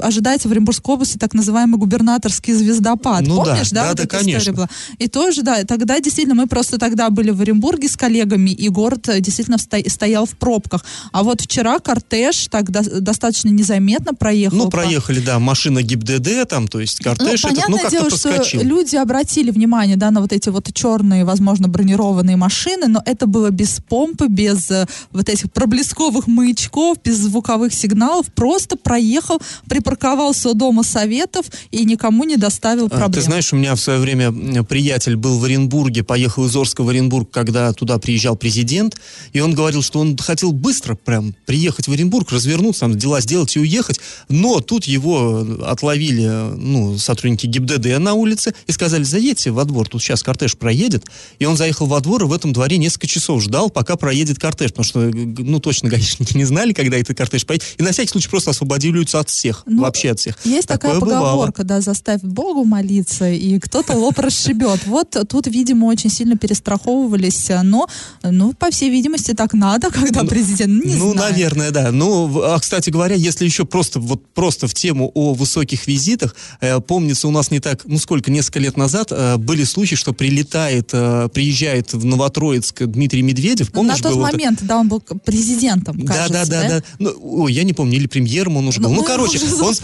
ожидается 0.00 0.48
в 0.48 0.52
Оренбургской 0.52 0.94
области 0.94 1.18
так 1.18 1.34
называемый 1.34 1.78
губернаторский 1.78 2.52
звездопад. 2.52 3.26
Ну, 3.26 3.36
Помнишь, 3.36 3.70
да? 3.70 3.88
Да, 3.88 3.94
да, 3.94 4.02
да 4.02 4.08
конечно. 4.08 4.52
Была? 4.52 4.68
И 4.98 5.08
тоже, 5.08 5.42
да, 5.42 5.64
тогда 5.64 5.93
действительно, 6.00 6.34
мы 6.34 6.46
просто 6.46 6.78
тогда 6.78 7.10
были 7.10 7.30
в 7.30 7.40
Оренбурге 7.40 7.88
с 7.88 7.96
коллегами, 7.96 8.50
и 8.50 8.68
город 8.68 9.08
э, 9.08 9.20
действительно 9.20 9.58
стоял 9.58 10.26
в 10.26 10.36
пробках. 10.36 10.84
А 11.12 11.22
вот 11.22 11.40
вчера 11.40 11.78
кортеж 11.78 12.48
так 12.48 12.70
достаточно 12.70 13.48
незаметно 13.48 14.14
проехал. 14.14 14.56
Ну, 14.56 14.70
проехали, 14.70 15.20
по... 15.20 15.26
да, 15.26 15.38
машина 15.38 15.82
ГИБДД 15.82 16.48
там, 16.48 16.68
то 16.68 16.80
есть 16.80 17.02
кортеж 17.02 17.44
ну, 17.44 17.50
этот, 17.50 17.68
ну, 17.68 17.76
как-то 17.76 17.90
дело, 17.90 18.08
проскочил. 18.08 18.60
что 18.60 18.68
люди 18.68 18.96
обратили 18.96 19.50
внимание, 19.50 19.96
да, 19.96 20.10
на 20.10 20.20
вот 20.20 20.32
эти 20.32 20.48
вот 20.48 20.72
черные, 20.72 21.24
возможно, 21.24 21.68
бронированные 21.68 22.36
машины, 22.36 22.88
но 22.88 23.02
это 23.04 23.26
было 23.26 23.50
без 23.50 23.80
помпы, 23.80 24.28
без 24.28 24.70
э, 24.70 24.86
вот 25.12 25.28
этих 25.28 25.52
проблесковых 25.52 26.26
маячков, 26.26 26.98
без 27.04 27.18
звуковых 27.18 27.72
сигналов, 27.72 28.26
просто 28.34 28.76
проехал, 28.76 29.40
припарковался 29.68 30.50
у 30.50 30.54
Дома 30.54 30.82
Советов 30.82 31.46
и 31.70 31.84
никому 31.84 32.24
не 32.24 32.36
доставил 32.36 32.88
проблем. 32.88 33.12
Ты 33.12 33.22
знаешь, 33.22 33.52
у 33.52 33.56
меня 33.56 33.74
в 33.74 33.80
свое 33.80 33.98
время 33.98 34.32
приятель 34.64 35.16
был 35.16 35.38
в 35.38 35.44
Оренбурге, 35.44 35.83
Оренбурге, 35.84 36.02
поехал 36.02 36.46
из 36.46 36.56
Орска 36.56 36.82
в 36.82 36.88
Оренбург, 36.88 37.30
когда 37.30 37.72
туда 37.72 37.98
приезжал 37.98 38.36
президент, 38.36 38.96
и 39.32 39.40
он 39.40 39.54
говорил, 39.54 39.82
что 39.82 40.00
он 40.00 40.16
хотел 40.16 40.52
быстро 40.52 40.94
прям 40.94 41.34
приехать 41.46 41.88
в 41.88 41.92
Оренбург, 41.92 42.32
развернуться, 42.32 42.80
там 42.80 42.96
дела 42.96 43.20
сделать 43.20 43.56
и 43.56 43.60
уехать, 43.60 44.00
но 44.28 44.60
тут 44.60 44.84
его 44.84 45.46
отловили, 45.66 46.54
ну, 46.56 46.96
сотрудники 46.98 47.46
ГИБДД 47.46 47.98
на 47.98 48.14
улице 48.14 48.54
и 48.66 48.72
сказали, 48.72 49.04
заедьте 49.04 49.50
во 49.50 49.64
двор, 49.64 49.88
тут 49.88 50.02
сейчас 50.02 50.22
кортеж 50.22 50.56
проедет, 50.56 51.04
и 51.38 51.44
он 51.44 51.56
заехал 51.56 51.86
во 51.86 52.00
двор 52.00 52.22
и 52.22 52.26
в 52.26 52.32
этом 52.32 52.52
дворе 52.52 52.78
несколько 52.78 53.06
часов 53.06 53.42
ждал, 53.42 53.70
пока 53.70 53.96
проедет 53.96 54.38
кортеж, 54.38 54.70
потому 54.70 54.84
что, 54.84 55.00
ну, 55.00 55.60
точно 55.60 55.88
гаишники 55.90 56.36
не 56.36 56.44
знали, 56.44 56.72
когда 56.72 56.96
этот 56.96 57.16
кортеж 57.16 57.44
поедет, 57.44 57.66
и 57.78 57.82
на 57.82 57.92
всякий 57.92 58.10
случай 58.10 58.28
просто 58.28 58.50
освободили 58.50 58.96
улицу 58.96 59.18
от 59.18 59.28
всех, 59.28 59.62
ну, 59.66 59.82
вообще 59.82 60.12
от 60.12 60.20
всех. 60.20 60.38
Есть 60.44 60.68
Такое 60.68 60.94
такая 60.94 61.00
поговорка, 61.00 61.62
бывало. 61.62 61.80
да, 61.80 61.80
заставь 61.80 62.22
Богу 62.22 62.64
молиться, 62.64 63.30
и 63.30 63.58
кто-то 63.58 63.94
лоб 63.94 64.18
расшибет. 64.18 64.86
Вот 64.86 65.16
тут, 65.28 65.46
видимо, 65.46 65.73
мы 65.74 65.86
очень 65.86 66.10
сильно 66.10 66.36
перестраховывались, 66.36 67.50
но, 67.62 67.86
ну, 68.22 68.52
по 68.52 68.70
всей 68.70 68.90
видимости, 68.90 69.32
так 69.32 69.54
надо, 69.54 69.90
когда 69.92 70.22
ну, 70.22 70.28
президент 70.28 70.84
не 70.84 70.94
Ну, 70.94 71.12
знаю. 71.12 71.32
наверное, 71.32 71.70
да. 71.70 71.90
Ну, 71.92 72.42
а, 72.42 72.58
кстати 72.58 72.90
говоря, 72.90 73.14
если 73.14 73.44
еще 73.44 73.64
просто, 73.64 74.00
вот 74.00 74.26
просто 74.34 74.66
в 74.68 74.74
тему 74.74 75.10
о 75.14 75.34
высоких 75.34 75.86
визитах, 75.86 76.34
э, 76.60 76.80
помнится, 76.80 77.28
у 77.28 77.30
нас 77.30 77.50
не 77.50 77.60
так, 77.60 77.82
ну, 77.84 77.98
сколько, 77.98 78.30
несколько 78.30 78.60
лет 78.60 78.76
назад 78.76 79.08
э, 79.10 79.36
были 79.36 79.64
случаи, 79.64 79.94
что 79.94 80.12
прилетает, 80.12 80.90
э, 80.92 81.28
приезжает 81.32 81.92
в 81.92 82.04
Новотроицк 82.04 82.82
Дмитрий 82.84 83.22
Медведев, 83.22 83.72
помнишь? 83.72 84.02
На 84.02 84.10
тот 84.10 84.18
момент, 84.18 84.58
это? 84.58 84.68
да, 84.68 84.78
он 84.78 84.88
был 84.88 85.00
президентом, 85.00 86.00
кажется, 86.02 86.32
да? 86.32 86.44
Да, 86.44 86.62
да, 86.62 86.68
да. 86.68 86.82
Ну, 86.98 87.42
ой, 87.42 87.52
я 87.52 87.64
не 87.64 87.72
помню, 87.72 87.96
или 87.96 88.06
премьером 88.06 88.56
он 88.56 88.68
уже 88.68 88.80
ну, 88.80 88.88
был. 88.88 88.96
Ну, 88.96 89.04
короче, 89.04 89.38
он, 89.60 89.74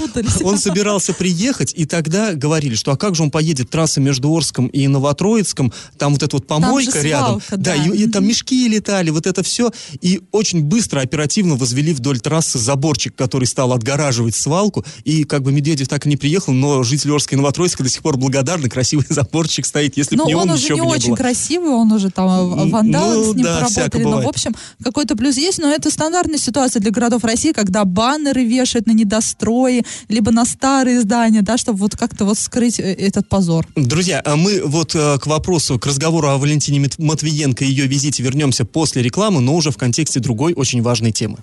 он 0.43 0.59
собирался 0.59 1.13
приехать, 1.13 1.73
и 1.77 1.85
тогда 1.85 2.35
говорили, 2.35 2.75
что 2.75 2.93
а 2.93 2.97
как 2.97 3.15
же 3.15 3.23
он 3.23 3.31
поедет 3.31 3.71
трасса 3.71 4.01
между 4.01 4.31
Орском 4.35 4.67
и 4.69 4.87
Новотроицком, 4.89 5.73
там 5.99 6.13
вот 6.13 6.23
эта 6.23 6.37
вот 6.37 6.47
помойка 6.47 6.93
там 6.93 7.03
рядом. 7.03 7.41
Свалка, 7.41 7.57
да, 7.57 7.77
да 7.77 7.85
и, 7.85 8.05
и 8.05 8.07
там 8.07 8.27
мешки 8.27 8.69
летали, 8.69 9.11
вот 9.11 9.27
это 9.27 9.43
все. 9.43 9.71
И 10.01 10.21
очень 10.33 10.63
быстро, 10.63 11.01
оперативно 11.01 11.57
возвели 11.57 11.93
вдоль 11.93 12.21
трассы 12.21 12.59
заборчик, 12.59 13.15
который 13.15 13.45
стал 13.45 13.73
отгораживать 13.73 14.35
свалку. 14.35 14.85
И 15.05 15.25
как 15.25 15.43
бы 15.43 15.53
Медведев 15.53 15.89
так 15.89 16.07
и 16.07 16.09
не 16.09 16.17
приехал, 16.17 16.53
но 16.53 16.83
жители 16.83 17.13
Орска 17.13 17.35
и 17.35 17.39
Новотроицка 17.39 17.83
до 17.83 17.89
сих 17.89 18.03
пор 18.03 18.17
благодарны, 18.17 18.69
красивый 18.69 19.07
заборчик 19.11 19.67
стоит, 19.67 19.97
если 19.97 20.17
бы 20.17 20.25
не 20.25 20.35
он, 20.35 20.51
он 20.51 20.57
уже 20.57 20.75
не, 20.75 20.81
очень 20.81 21.11
было. 21.11 21.17
красивый, 21.17 21.71
он 21.71 21.93
уже 21.93 22.11
там 22.11 22.71
вандалы 22.71 23.15
ну, 23.15 23.33
с 23.33 23.37
ним 23.37 23.45
да, 23.45 23.69
поработали. 23.69 24.03
Но, 24.03 24.21
в 24.21 24.29
общем, 24.29 24.55
какой-то 24.83 25.17
плюс 25.17 25.37
есть, 25.37 25.59
но 25.59 25.69
это 25.71 25.91
стандартная 25.91 26.39
ситуация 26.39 26.81
для 26.81 26.91
городов 26.91 27.25
России, 27.25 27.53
когда 27.53 27.85
баннеры 27.85 28.45
вешают 28.45 28.87
на 28.87 28.93
недострои, 28.93 29.85
либо 30.09 30.31
на 30.31 30.45
старые 30.45 31.01
здания, 31.01 31.43
да, 31.43 31.57
чтобы 31.57 31.79
вот 31.79 31.97
как-то 31.97 32.25
вот 32.25 32.39
скрыть 32.39 32.79
э, 32.81 32.93
этот 32.95 33.29
позор. 33.29 33.67
Друзья, 33.77 34.23
а 34.25 34.37
мы 34.37 34.63
вот 34.65 34.95
э, 34.95 35.19
к 35.19 35.27
вопросу, 35.27 35.70
к 35.79 35.87
разговору 35.87 36.29
о 36.29 36.39
Валентине 36.39 36.89
Матвиенко 36.99 37.65
и 37.65 37.69
ее 37.69 37.87
визите 37.87 38.23
вернемся 38.23 38.65
после 38.65 39.03
рекламы, 39.03 39.41
но 39.41 39.55
уже 39.55 39.71
в 39.71 39.77
контексте 39.77 40.21
другой 40.21 40.55
очень 40.55 40.83
важной 40.83 41.13
темы. 41.13 41.39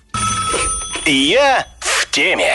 Я 1.06 1.66
в 1.80 2.10
теме. 2.12 2.54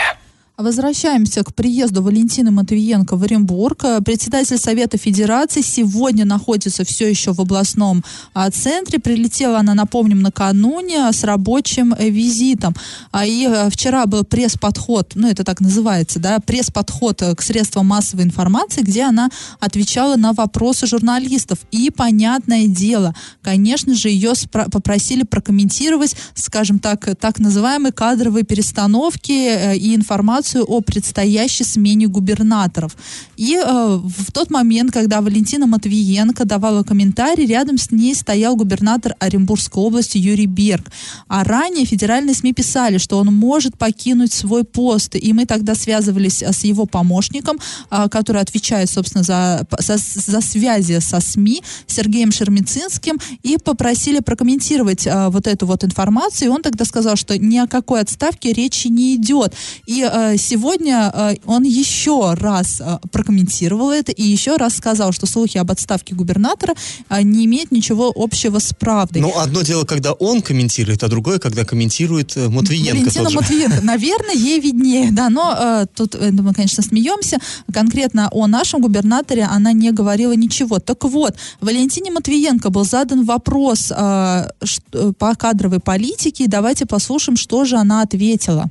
Возвращаемся 0.55 1.43
к 1.43 1.55
приезду 1.55 2.03
Валентины 2.03 2.51
Матвиенко 2.51 3.17
в 3.17 3.23
Оренбург. 3.23 3.85
Председатель 4.05 4.59
Совета 4.59 4.99
Федерации 4.99 5.61
сегодня 5.61 6.25
находится 6.25 6.85
все 6.85 7.09
еще 7.09 7.33
в 7.33 7.41
областном 7.41 8.03
а, 8.35 8.51
центре. 8.51 8.99
Прилетела 8.99 9.57
она, 9.57 9.73
напомним, 9.73 10.21
накануне 10.21 11.11
с 11.11 11.23
рабочим 11.23 11.95
э, 11.97 12.07
визитом. 12.09 12.75
А 13.11 13.25
и 13.25 13.47
э, 13.47 13.71
вчера 13.71 14.05
был 14.05 14.23
пресс-подход, 14.23 15.13
ну 15.15 15.27
это 15.27 15.43
так 15.43 15.59
называется, 15.59 16.19
да, 16.19 16.39
пресс-подход 16.39 17.23
э, 17.23 17.33
к 17.33 17.41
средствам 17.41 17.87
массовой 17.87 18.23
информации, 18.23 18.81
где 18.81 19.05
она 19.05 19.31
отвечала 19.59 20.17
на 20.17 20.33
вопросы 20.33 20.85
журналистов. 20.85 21.57
И, 21.71 21.89
понятное 21.89 22.67
дело, 22.67 23.15
конечно 23.41 23.95
же, 23.95 24.09
ее 24.09 24.33
попросили 24.51 25.23
прокомментировать, 25.23 26.15
скажем 26.35 26.77
так, 26.77 27.17
так 27.19 27.39
называемые 27.39 27.91
кадровые 27.91 28.45
перестановки 28.45 29.75
и 29.75 29.95
информацию 29.95 30.42
информацию 30.43 30.65
о 30.65 30.81
предстоящей 30.81 31.63
смене 31.63 32.07
губернаторов. 32.07 32.95
И 33.37 33.55
э, 33.55 33.99
в 34.03 34.31
тот 34.31 34.51
момент, 34.51 34.91
когда 34.91 35.21
Валентина 35.21 35.67
Матвиенко 35.67 36.45
давала 36.45 36.83
комментарий, 36.83 37.45
рядом 37.45 37.77
с 37.77 37.91
ней 37.91 38.15
стоял 38.15 38.55
губернатор 38.55 39.15
Оренбургской 39.19 39.83
области 39.83 40.17
Юрий 40.17 40.47
Берг. 40.47 40.91
А 41.27 41.43
ранее 41.43 41.85
федеральные 41.85 42.35
СМИ 42.35 42.53
писали, 42.53 42.97
что 42.97 43.17
он 43.17 43.27
может 43.27 43.77
покинуть 43.77 44.33
свой 44.33 44.63
пост. 44.63 45.15
И 45.15 45.33
мы 45.33 45.45
тогда 45.45 45.75
связывались 45.75 46.43
э, 46.43 46.51
с 46.51 46.63
его 46.65 46.85
помощником, 46.85 47.57
э, 47.91 48.07
который 48.09 48.41
отвечает, 48.41 48.89
собственно, 48.89 49.23
за, 49.23 49.65
за, 49.79 49.97
за 49.97 50.41
связи 50.41 50.99
со 50.99 51.19
СМИ, 51.19 51.63
Сергеем 51.87 52.31
Шермицинским, 52.31 53.19
и 53.43 53.57
попросили 53.57 54.19
прокомментировать 54.19 55.07
э, 55.07 55.29
вот 55.29 55.47
эту 55.47 55.65
вот 55.65 55.83
информацию. 55.83 56.47
И 56.47 56.51
он 56.51 56.61
тогда 56.61 56.85
сказал, 56.85 57.15
что 57.15 57.37
ни 57.37 57.57
о 57.57 57.67
какой 57.67 58.01
отставке 58.01 58.53
речи 58.53 58.87
не 58.87 59.15
идет. 59.15 59.53
И 59.85 60.07
э, 60.11 60.32
сегодня 60.37 61.11
э, 61.13 61.35
он 61.45 61.63
еще 61.63 62.33
раз 62.33 62.81
э, 62.81 62.99
прокомментировал 63.11 63.91
это 63.91 64.11
и 64.11 64.23
еще 64.23 64.57
раз 64.57 64.75
сказал, 64.75 65.11
что 65.11 65.25
слухи 65.25 65.57
об 65.57 65.71
отставке 65.71 66.15
губернатора 66.15 66.73
э, 67.09 67.21
не 67.21 67.45
имеют 67.45 67.71
ничего 67.71 68.11
общего 68.15 68.59
с 68.59 68.73
правдой. 68.73 69.21
Ну, 69.21 69.33
одно 69.37 69.61
дело, 69.61 69.85
когда 69.85 70.13
он 70.13 70.41
комментирует, 70.41 71.03
а 71.03 71.07
другое, 71.07 71.39
когда 71.39 71.65
комментирует 71.65 72.35
э, 72.37 72.49
Матвиенко 72.49 73.03
Валентина. 73.03 73.29
Матвиенко. 73.29 73.81
Наверное, 73.81 74.35
ей 74.35 74.59
виднее, 74.59 75.11
да, 75.11 75.29
но 75.29 75.55
э, 75.57 75.85
тут 75.95 76.15
э, 76.15 76.31
мы, 76.31 76.53
конечно, 76.53 76.83
смеемся. 76.83 77.37
Конкретно 77.73 78.29
о 78.31 78.47
нашем 78.47 78.81
губернаторе 78.81 79.43
она 79.43 79.73
не 79.73 79.91
говорила 79.91 80.33
ничего. 80.33 80.79
Так 80.79 81.03
вот, 81.03 81.35
Валентине 81.61 82.11
Матвиенко 82.11 82.69
был 82.69 82.85
задан 82.85 83.25
вопрос 83.25 83.91
э, 83.95 84.49
э, 84.93 85.13
по 85.17 85.35
кадровой 85.35 85.79
политике, 85.79 86.47
давайте 86.47 86.85
послушаем, 86.85 87.37
что 87.37 87.65
же 87.65 87.75
она 87.77 88.01
ответила. 88.01 88.69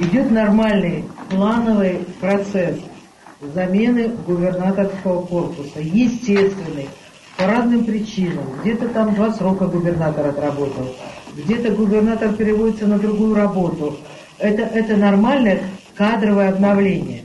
Идет 0.00 0.30
нормальный 0.30 1.04
плановый 1.28 2.06
процесс 2.20 2.76
замены 3.54 4.08
губернаторского 4.26 5.24
корпуса, 5.24 5.80
естественный, 5.80 6.88
по 7.36 7.46
разным 7.46 7.84
причинам. 7.84 8.44
Где-то 8.60 8.88
там 8.88 9.14
два 9.14 9.32
срока 9.32 9.66
губернатор 9.66 10.26
отработал, 10.26 10.94
где-то 11.36 11.70
губернатор 11.72 12.32
переводится 12.32 12.86
на 12.86 12.98
другую 12.98 13.34
работу. 13.34 13.96
Это, 14.38 14.62
это 14.62 14.96
нормальное 14.96 15.62
кадровое 15.94 16.50
обновление. 16.50 17.24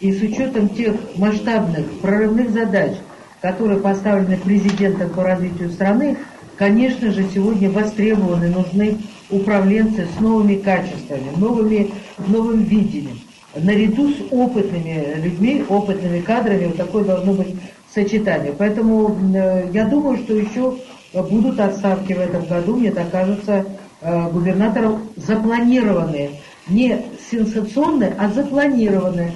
И 0.00 0.12
с 0.12 0.22
учетом 0.22 0.68
тех 0.68 0.94
масштабных 1.16 1.86
прорывных 2.00 2.50
задач, 2.50 2.92
которые 3.40 3.80
поставлены 3.80 4.36
президентом 4.36 5.10
по 5.10 5.24
развитию 5.24 5.70
страны, 5.70 6.16
конечно 6.58 7.12
же, 7.12 7.24
сегодня 7.32 7.70
востребованы, 7.70 8.48
нужны 8.48 8.98
управленцы 9.30 10.06
с 10.06 10.20
новыми 10.20 10.56
качествами, 10.56 11.30
новыми, 11.36 11.90
новым 12.26 12.62
видением. 12.62 13.20
Наряду 13.56 14.10
с 14.10 14.16
опытными 14.30 15.14
людьми, 15.22 15.64
опытными 15.68 16.20
кадрами, 16.20 16.66
вот 16.66 16.76
такое 16.76 17.04
должно 17.04 17.32
быть 17.32 17.54
сочетание. 17.94 18.52
Поэтому 18.56 19.16
э, 19.34 19.70
я 19.72 19.86
думаю, 19.86 20.18
что 20.18 20.34
еще 20.34 20.76
будут 21.12 21.58
отставки 21.58 22.12
в 22.12 22.20
этом 22.20 22.44
году, 22.44 22.76
мне 22.76 22.90
так 22.90 23.10
кажется, 23.10 23.64
э, 24.02 24.30
губернаторов 24.30 25.00
запланированные. 25.16 26.30
Не 26.68 27.00
сенсационные, 27.30 28.14
а 28.18 28.28
запланированные. 28.28 29.32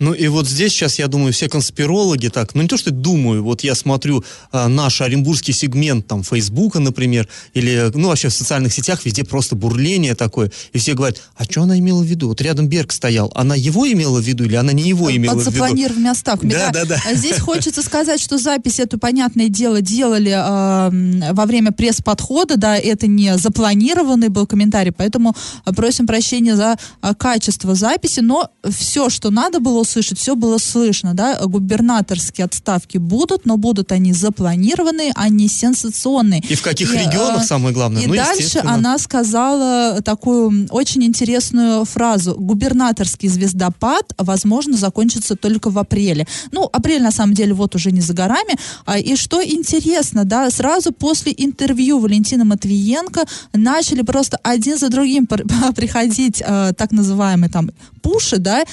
А- 0.00 0.04
Ну 0.04 0.12
и 0.14 0.28
вот 0.28 0.48
здесь 0.48 0.72
сейчас, 0.72 0.98
я 0.98 1.08
думаю, 1.08 1.32
все 1.32 1.48
конспирологи 1.48 2.28
так, 2.28 2.54
ну 2.54 2.62
не 2.62 2.68
то, 2.68 2.76
что 2.76 2.90
думаю, 2.90 3.42
вот 3.44 3.62
я 3.62 3.74
смотрю 3.74 4.24
а, 4.50 4.68
наш 4.68 5.00
оренбургский 5.00 5.52
сегмент 5.54 6.06
там 6.06 6.22
Фейсбука, 6.22 6.80
например, 6.80 7.28
или, 7.54 7.90
ну 7.94 8.08
вообще 8.08 8.28
в 8.28 8.32
социальных 8.32 8.72
сетях 8.72 9.04
везде 9.04 9.24
просто 9.24 9.56
бурление 9.56 10.14
такое, 10.14 10.50
и 10.72 10.78
все 10.78 10.94
говорят, 10.94 11.20
а 11.36 11.44
что 11.44 11.62
она 11.62 11.78
имела 11.78 12.00
в 12.02 12.06
виду? 12.06 12.28
Вот 12.28 12.40
рядом 12.40 12.66
Берг 12.68 12.92
стоял, 12.92 13.30
она 13.34 13.54
его 13.54 13.86
имела 13.90 14.20
в 14.20 14.24
виду 14.24 14.44
или 14.44 14.54
она 14.56 14.72
не 14.72 14.82
его 14.88 15.14
имела 15.14 15.34
Под 15.34 15.42
в 15.42 15.46
виду? 15.46 15.58
запланированными 15.58 16.10
отставками. 16.10 16.50
Да, 16.52 16.70
да, 16.72 16.84
да. 16.84 17.02
А 17.08 17.14
Здесь 17.14 17.38
хочется 17.38 17.82
сказать, 17.82 18.20
что 18.20 18.38
запись 18.38 18.80
эту, 18.80 18.98
понятное 18.98 19.48
дело, 19.48 19.80
делали 19.82 20.32
э, 20.32 21.32
во 21.32 21.46
время 21.46 21.72
пресс-подхода, 21.72 22.56
да, 22.56 22.76
это 22.76 23.06
не 23.06 23.36
запланированный 23.36 24.28
был 24.28 24.46
комментарий, 24.46 24.92
поэтому 24.92 25.36
просим 25.76 26.06
прощения 26.06 26.56
за 26.56 26.76
э, 27.02 27.14
качество 27.14 27.74
записи, 27.74 28.20
но 28.20 28.48
все, 28.68 29.10
что 29.10 29.30
надо 29.30 29.60
было 29.60 29.84
услышать, 29.90 30.18
все 30.18 30.34
было 30.36 30.58
слышно, 30.58 31.14
да, 31.14 31.40
губернаторские 31.44 32.44
отставки 32.44 32.98
будут, 32.98 33.46
но 33.46 33.56
будут 33.56 33.92
они 33.92 34.12
запланированные, 34.12 35.12
а 35.14 35.28
не 35.28 35.48
сенсационные. 35.48 36.40
И 36.48 36.54
в 36.54 36.62
каких 36.62 36.94
И, 36.94 36.96
э, 36.96 37.06
регионах, 37.06 37.44
самое 37.44 37.74
главное? 37.74 38.02
И 38.02 38.06
ну, 38.06 38.14
дальше 38.14 38.60
она 38.64 38.98
сказала 38.98 40.00
такую 40.02 40.68
очень 40.70 41.02
интересную 41.04 41.84
фразу. 41.84 42.34
Губернаторский 42.36 43.28
звездопад, 43.28 44.14
возможно, 44.18 44.76
закончится 44.76 45.34
только 45.36 45.70
в 45.70 45.78
апреле. 45.78 46.26
Ну, 46.52 46.68
апрель, 46.72 47.02
на 47.02 47.10
самом 47.10 47.34
деле, 47.34 47.54
вот 47.54 47.74
уже 47.74 47.90
не 47.90 48.00
за 48.00 48.14
горами. 48.14 48.56
А, 48.86 48.98
И 48.98 49.16
что 49.16 49.42
интересно, 49.42 50.24
да, 50.24 50.50
сразу 50.50 50.92
после 50.92 51.34
интервью 51.36 51.98
Валентина 51.98 52.44
Матвиенко 52.44 53.24
начали 53.52 54.02
просто 54.02 54.38
один 54.42 54.78
за 54.78 54.88
другим 54.88 55.26
пр- 55.26 55.44
приходить 55.74 56.42
э, 56.46 56.72
так 56.76 56.92
называемые 56.92 57.50
там 57.50 57.70
пуши, 58.02 58.38
да, 58.38 58.64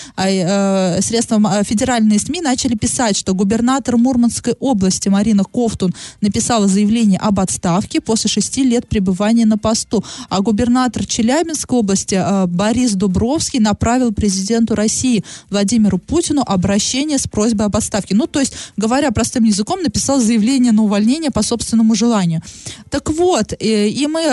а, 1.12 1.60
э, 1.60 1.64
федеральные 1.64 2.20
СМИ 2.20 2.42
начали 2.42 2.76
писать, 2.76 3.18
что 3.18 3.34
губернатор 3.34 3.98
Мурманской 3.98 4.56
области 4.60 5.10
Марина 5.10 5.44
Ковтун 5.44 5.94
написала 6.22 6.68
заявление 6.68 7.20
об 7.20 7.40
отставке 7.40 8.02
после 8.02 8.30
шести 8.30 8.64
лет 8.64 8.88
пребывания 8.88 9.46
на 9.46 9.58
посту, 9.58 10.04
а 10.30 10.42
губернатор 10.42 11.06
Челябинской 11.06 11.80
области 11.80 12.16
э, 12.16 12.46
Борис 12.48 12.94
Дубровский 12.94 13.60
направил 13.60 14.12
президенту 14.14 14.76
России 14.76 15.24
Владимиру 15.50 15.98
Путину 15.98 16.44
обращение 16.46 17.18
с 17.18 17.28
просьбой 17.28 17.68
об 17.68 17.76
отставке. 17.76 18.16
Ну, 18.16 18.28
то 18.28 18.40
есть, 18.40 18.54
говоря 18.78 19.12
простым 19.12 19.44
языком, 19.44 19.82
написал 19.82 20.20
заявление 20.20 20.72
на 20.72 20.84
увольнение 20.84 21.32
по 21.32 21.44
собственному 21.44 21.96
желанию. 21.96 22.42
Так 22.90 23.10
вот, 23.12 23.54
э, 23.54 23.88
и 23.88 24.08
мы 24.08 24.24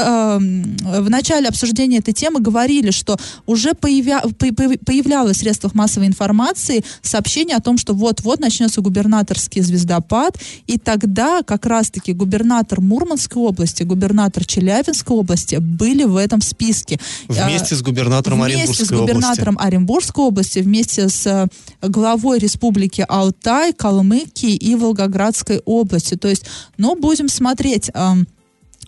в 1.04 1.10
начале 1.10 1.48
обсуждения 1.48 1.98
этой 1.98 2.14
темы 2.14 2.40
говорили, 2.40 2.90
что 2.90 3.16
уже 3.46 3.74
появя- 3.74 4.22
по- 4.38 4.54
по- 4.54 4.84
появлялось 4.84 5.36
в 5.36 5.40
средствах 5.40 5.74
массовой 5.74 6.06
информации 6.06 6.63
сообщение 7.02 7.56
о 7.56 7.60
том, 7.60 7.78
что 7.78 7.94
вот-вот 7.94 8.40
начнется 8.40 8.80
губернаторский 8.80 9.62
звездопад, 9.62 10.38
и 10.66 10.78
тогда 10.78 11.42
как 11.42 11.66
раз-таки 11.66 12.12
губернатор 12.12 12.80
Мурманской 12.80 13.42
области, 13.42 13.82
губернатор 13.82 14.44
Челябинской 14.44 15.16
области 15.16 15.56
были 15.56 16.04
в 16.04 16.16
этом 16.16 16.40
списке. 16.40 16.98
Вместе 17.28 17.74
А, 17.74 17.78
с 17.78 17.82
губернатором 17.82 18.40
Вместе 18.40 18.58
Оренбургской 18.58 18.86
с 18.86 19.00
губернатором 19.00 19.58
Оренбургской 19.58 20.24
области, 20.24 20.58
вместе 20.60 21.08
с 21.08 21.26
э, 21.26 21.46
главой 21.82 22.38
республики 22.38 23.04
Алтай, 23.08 23.72
Калмыкии 23.72 24.54
и 24.54 24.74
Волгоградской 24.74 25.60
области. 25.64 26.16
То 26.16 26.28
есть, 26.28 26.44
ну, 26.78 26.96
будем 26.96 27.28
смотреть. 27.28 27.90
эм, 27.94 28.26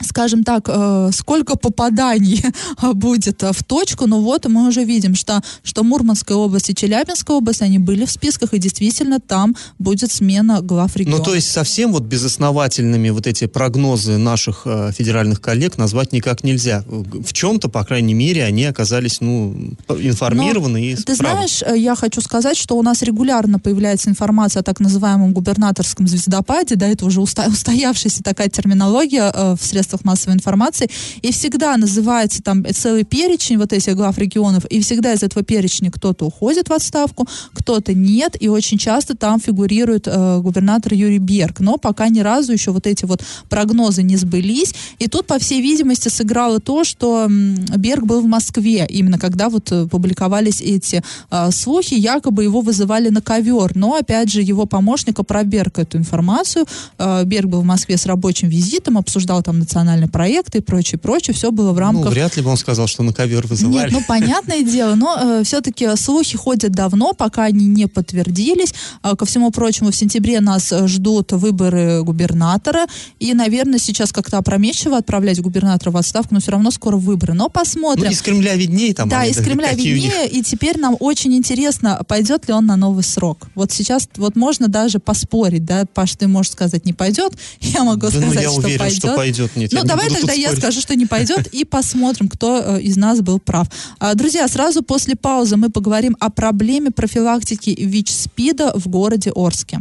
скажем 0.03 0.45
так, 0.45 0.69
э, 0.69 1.11
сколько 1.13 1.57
попаданий 1.57 2.43
будет 2.95 3.43
э, 3.43 3.53
в 3.53 3.65
точку, 3.65 4.07
но 4.07 4.21
вот 4.21 4.47
мы 4.47 4.69
уже 4.69 4.85
видим, 4.85 5.15
что, 5.15 5.43
что 5.63 5.83
Мурманская 5.83 6.37
область 6.37 6.71
и 6.71 6.75
Челябинская 6.75 7.37
область, 7.37 7.63
они 7.63 7.79
были 7.79 8.05
в 8.05 8.11
списках, 8.11 8.55
и 8.55 8.59
действительно 8.59 9.21
там 9.21 9.57
будет 9.79 10.13
смена 10.13 10.61
глав 10.61 10.97
региона. 10.97 11.19
Ну, 11.19 11.25
то 11.25 11.35
есть 11.35 11.51
совсем 11.51 11.93
вот 11.93 12.05
безосновательными 12.05 13.11
вот 13.11 13.27
эти 13.27 13.47
прогнозы 13.47 14.19
наших 14.19 14.63
э, 14.65 14.93
федеральных 14.93 15.41
коллег 15.41 15.79
назвать 15.79 16.13
никак 16.13 16.45
нельзя. 16.45 16.85
В 16.87 17.33
чем-то, 17.33 17.69
по 17.69 17.85
крайней 17.85 18.15
мере, 18.15 18.45
они 18.45 18.65
оказались, 18.65 19.21
ну, 19.21 19.75
информированы 19.89 20.93
и 20.93 20.97
Ты 20.97 21.17
правы. 21.17 21.49
знаешь, 21.49 21.63
я 21.77 21.95
хочу 21.95 22.21
сказать, 22.21 22.57
что 22.57 22.77
у 22.77 22.83
нас 22.83 23.03
регулярно 23.03 23.59
появляется 23.59 24.11
информация 24.11 24.61
о 24.61 24.63
так 24.63 24.81
называемом 24.81 25.33
губернаторском 25.33 26.07
звездопаде, 26.07 26.77
да, 26.77 26.87
это 26.87 27.07
уже 27.07 27.21
устоявшаяся 27.21 28.23
такая 28.23 28.49
терминология 28.49 29.33
э, 29.35 29.57
в 29.59 29.65
средствах 29.65 29.86
массовой 30.05 30.35
информации, 30.35 30.89
и 31.23 31.33
всегда 31.33 31.77
называется 31.77 32.43
там 32.43 32.65
целый 32.73 33.05
перечень 33.05 33.59
вот 33.59 33.73
этих 33.73 33.95
глав 33.97 34.19
регионов, 34.19 34.65
и 34.67 34.81
всегда 34.81 35.13
из 35.13 35.23
этого 35.23 35.45
перечня 35.45 35.91
кто-то 35.91 36.27
уходит 36.27 36.69
в 36.69 36.73
отставку, 36.73 37.27
кто-то 37.53 37.95
нет, 37.95 38.37
и 38.41 38.49
очень 38.49 38.79
часто 38.79 39.17
там 39.17 39.41
фигурирует 39.41 40.07
э, 40.07 40.39
губернатор 40.41 40.95
Юрий 40.95 41.19
Берг, 41.19 41.61
но 41.61 41.77
пока 41.77 42.09
ни 42.09 42.21
разу 42.21 42.53
еще 42.53 42.71
вот 42.71 42.87
эти 42.87 43.05
вот 43.05 43.23
прогнозы 43.49 44.03
не 44.03 44.17
сбылись, 44.17 44.75
и 44.99 45.09
тут, 45.09 45.27
по 45.27 45.39
всей 45.39 45.61
видимости, 45.61 46.09
сыграло 46.09 46.61
то, 46.61 46.85
что 46.85 47.27
Берг 47.29 48.05
был 48.05 48.21
в 48.21 48.27
Москве, 48.27 48.87
именно 48.89 49.19
когда 49.19 49.49
вот 49.49 49.73
э, 49.73 49.87
публиковались 49.87 50.61
эти 50.61 51.03
э, 51.31 51.51
слухи, 51.51 51.95
якобы 51.95 52.45
его 52.45 52.61
вызывали 52.61 53.09
на 53.09 53.21
ковер, 53.21 53.77
но, 53.77 53.95
опять 53.95 54.31
же, 54.31 54.43
его 54.43 54.67
помощник 54.67 55.19
опроверг 55.19 55.79
эту 55.79 55.99
информацию, 55.99 56.67
Э, 56.99 57.25
Берг 57.25 57.49
был 57.49 57.61
в 57.61 57.65
Москве 57.65 57.97
с 57.97 58.07
рабочим 58.07 58.49
визитом, 58.49 58.99
обсуждал 58.99 59.43
там 59.43 59.59
национальные 59.77 60.09
проекты 60.09 60.59
и 60.59 60.61
прочее, 60.63 60.99
прочее, 60.99 61.35
все 61.35 61.51
было 61.51 61.73
в 61.73 61.75
Ну, 61.75 61.81
рамках 61.81 62.13
вряд 62.13 62.37
ли 62.37 62.43
бы 62.43 62.51
он 62.51 62.57
сказал, 62.57 62.87
что 62.87 63.03
на 63.03 63.13
ковер 63.13 63.47
вызывали. 63.47 63.85
нет, 63.85 63.93
ну 63.93 64.03
понятное 64.07 64.63
дело, 64.63 64.95
но 64.95 65.43
все-таки 65.45 65.97
слухи 65.97 66.37
ходят 66.37 66.73
давно, 66.73 67.13
пока 67.13 67.45
они 67.45 67.67
не 67.67 67.87
подтвердились. 67.87 68.73
А, 69.03 69.17
ко 69.17 69.27
всему 69.27 69.51
прочему, 69.51 69.91
в 69.91 69.97
сентябре 69.97 70.41
нас 70.41 70.73
э, 70.73 70.87
ждут 70.87 71.33
выборы 71.33 72.03
губернатора, 72.03 72.87
и, 73.19 73.35
наверное, 73.35 73.79
сейчас 73.79 74.13
как-то 74.13 74.39
опрометчиво 74.39 74.97
отправлять 74.97 75.41
губернатора 75.41 75.91
в 75.91 75.97
отставку, 75.97 76.35
но 76.35 76.41
все 76.41 76.53
равно 76.53 76.71
скоро 76.71 76.97
выборы. 76.97 77.35
Но 77.35 77.45
Ну, 77.45 77.51
посмотрим. 77.51 78.11
из 78.11 78.23
Кремля 78.23 78.55
виднее 78.55 78.95
там. 78.95 79.09
Да, 79.09 79.25
из 79.25 79.37
Кремля 79.37 79.73
виднее, 79.73 80.29
и 80.29 80.43
теперь 80.43 80.79
нам 80.79 80.97
очень 81.01 81.35
интересно, 81.35 82.01
пойдет 82.09 82.49
ли 82.49 82.55
он 82.55 82.67
на 82.67 82.77
новый 82.77 83.05
срок. 83.05 83.49
Вот 83.55 83.73
сейчас, 83.73 84.09
вот 84.17 84.37
можно 84.37 84.69
даже 84.69 84.99
поспорить, 84.99 85.65
да, 85.65 85.85
Паш, 85.93 86.17
ты 86.17 86.27
можешь 86.29 86.53
сказать, 86.53 86.85
не 86.87 86.93
пойдет, 86.93 87.33
я 87.61 87.85
могу 87.85 88.09
Да, 88.09 88.13
ну, 88.15 88.21
сказать, 88.31 88.43
я 88.43 88.51
что 88.51 88.59
уверен, 88.61 88.79
пойдет. 88.79 88.99
что 88.99 89.15
пойдет. 89.17 89.57
Нет, 89.57 89.66
я 89.73 89.81
Ну, 89.81 89.87
давай 89.87 90.09
тогда 90.09 90.33
я 90.33 90.49
спорить. 90.49 90.63
скажу, 90.63 90.81
что 90.81 90.95
не 90.95 91.07
пойдет, 91.07 91.47
и 91.49 91.65
посмотрим, 91.77 92.29
кто 92.29 92.77
э, 92.77 92.81
из 92.83 92.97
нас 92.97 93.21
был 93.21 93.39
прав. 93.39 93.67
А, 93.99 94.15
Друзья, 94.15 94.47
сразу 94.49 94.83
после 94.83 95.17
паузы 95.17 95.57
мы 95.57 95.71
поговорим 95.71 96.17
о 96.21 96.31
проблеме 96.31 96.91
профилактики 96.91 97.71
ВИЧ-СПИДа 97.79 98.73
в 98.79 98.89
городе 98.89 99.31
Орске. 99.35 99.81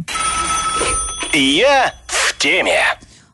Я 1.32 1.94
в 2.06 2.36
теме. 2.38 2.80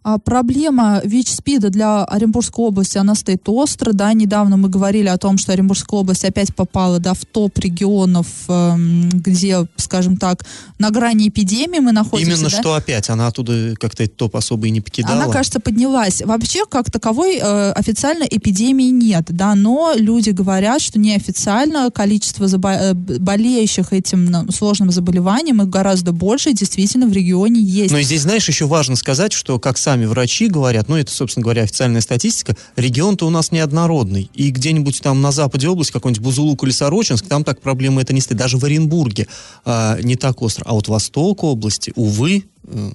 А 0.05 0.19
проблема 0.19 1.01
ВИЧ-СПИДа 1.05 1.71
для 1.71 2.05
Оренбургской 2.05 2.65
области, 2.65 2.99
она 2.99 3.15
стоит 3.15 3.49
остро, 3.49 3.93
да, 3.93 4.13
недавно 4.13 4.57
мы 4.57 4.69
говорили 4.69 5.07
о 5.07 5.17
том, 5.17 5.39
что 5.39 5.53
Оренбургская 5.53 6.01
область 6.01 6.25
опять 6.25 6.55
попала, 6.55 6.99
да, 6.99 7.15
в 7.15 7.25
топ 7.25 7.57
регионов, 7.59 8.27
эм, 8.49 9.09
где, 9.11 9.67
скажем 9.77 10.17
так, 10.17 10.45
на 10.79 10.91
грани 10.91 11.29
эпидемии 11.29 11.79
мы 11.79 11.93
находимся. 11.93 12.33
Именно 12.33 12.51
да? 12.51 12.61
что 12.61 12.75
опять, 12.75 13.11
она 13.11 13.29
оттуда 13.29 13.75
как-то 13.79 14.03
этот 14.03 14.17
топ 14.17 14.35
особо 14.35 14.67
и 14.67 14.71
не 14.71 14.81
покидала. 14.81 15.23
Она, 15.23 15.33
кажется, 15.33 15.61
поднялась. 15.61 16.21
Вообще, 16.23 16.67
как 16.67 16.91
таковой, 16.91 17.37
э, 17.37 17.73
официально 17.73 18.25
эпидемии 18.25 18.91
нет, 18.91 19.27
да, 19.29 19.55
но 19.55 19.93
люди 19.95 20.31
говорят, 20.31 20.83
что 20.83 20.99
неофициально 20.99 21.91
количество 21.93 22.47
забо- 22.47 22.93
э, 22.93 22.95
болеющих 22.95 23.93
этим 23.93 24.25
ну, 24.25 24.51
сложным 24.51 24.91
заболеванием 24.91 25.63
их 25.63 25.69
гораздо 25.69 26.11
больше, 26.11 26.51
и 26.51 26.55
действительно 26.55 27.07
в 27.07 27.13
регионе 27.13 27.61
есть. 27.61 27.93
Но 27.93 28.01
здесь, 28.01 28.23
знаешь, 28.23 28.49
еще 28.49 28.67
важно 28.67 28.97
сказать, 28.97 29.33
что, 29.33 29.61
как 29.61 29.79
сами 29.93 30.07
врачи 30.07 30.49
говорят, 30.49 30.89
ну, 30.89 30.97
это, 30.97 31.13
собственно 31.13 31.43
говоря, 31.43 31.65
официальная 31.65 32.01
статистика, 32.01 32.57
регион-то 32.77 33.27
у 33.27 33.31
нас 33.31 33.53
неоднородный. 33.53 34.31
И 34.33 34.51
где-нибудь 34.51 35.03
там 35.03 35.21
на 35.21 35.33
западе 35.33 35.69
области, 35.69 35.93
какой-нибудь 35.93 36.23
Бузулук 36.23 36.65
или 36.65 36.71
Сорочинск, 36.71 37.27
там 37.27 37.45
так 37.45 37.61
проблема 37.61 38.01
это 38.01 38.15
не 38.15 38.23
стоит. 38.23 38.39
Даже 38.39 38.57
в 38.57 38.65
Оренбурге 38.65 39.27
а, 39.67 40.01
не 40.01 40.17
так 40.17 40.41
остро. 40.41 40.65
А 40.67 40.73
вот 40.73 40.89
восток 40.89 41.45
области, 41.45 41.93
увы, 41.95 42.45
э, 42.65 42.91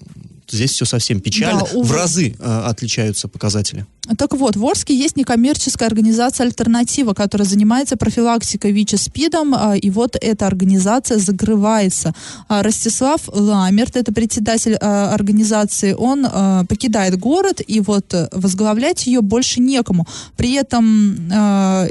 здесь 0.49 0.71
все 0.71 0.85
совсем 0.85 1.19
печально. 1.19 1.61
Да, 1.61 1.67
увы. 1.73 1.87
В 1.87 1.91
разы 1.91 2.35
э, 2.37 2.61
отличаются 2.65 3.27
показатели. 3.27 3.85
Так 4.17 4.33
вот, 4.33 4.55
в 4.55 4.65
Орске 4.65 4.95
есть 4.95 5.17
некоммерческая 5.17 5.89
организация 5.89 6.45
«Альтернатива», 6.45 7.13
которая 7.13 7.45
занимается 7.45 7.97
профилактикой 7.97 8.71
ВИЧ 8.71 8.93
и 8.93 8.97
СПИДом, 8.97 9.53
а, 9.53 9.75
и 9.75 9.89
вот 9.89 10.15
эта 10.19 10.47
организация 10.47 11.17
закрывается. 11.17 12.13
А, 12.47 12.63
Ростислав 12.63 13.21
Ламерт, 13.27 13.97
это 13.97 14.13
председатель 14.13 14.75
организации, 14.75 15.93
он 15.93 16.25
покидает 16.67 17.19
город, 17.19 17.61
и 17.65 17.79
вот 17.81 18.13
э, 18.13 18.29
возглавлять 18.31 19.07
ее 19.07 19.21
больше 19.21 19.59
некому. 19.59 20.07
При 20.35 20.53
этом 20.53 21.29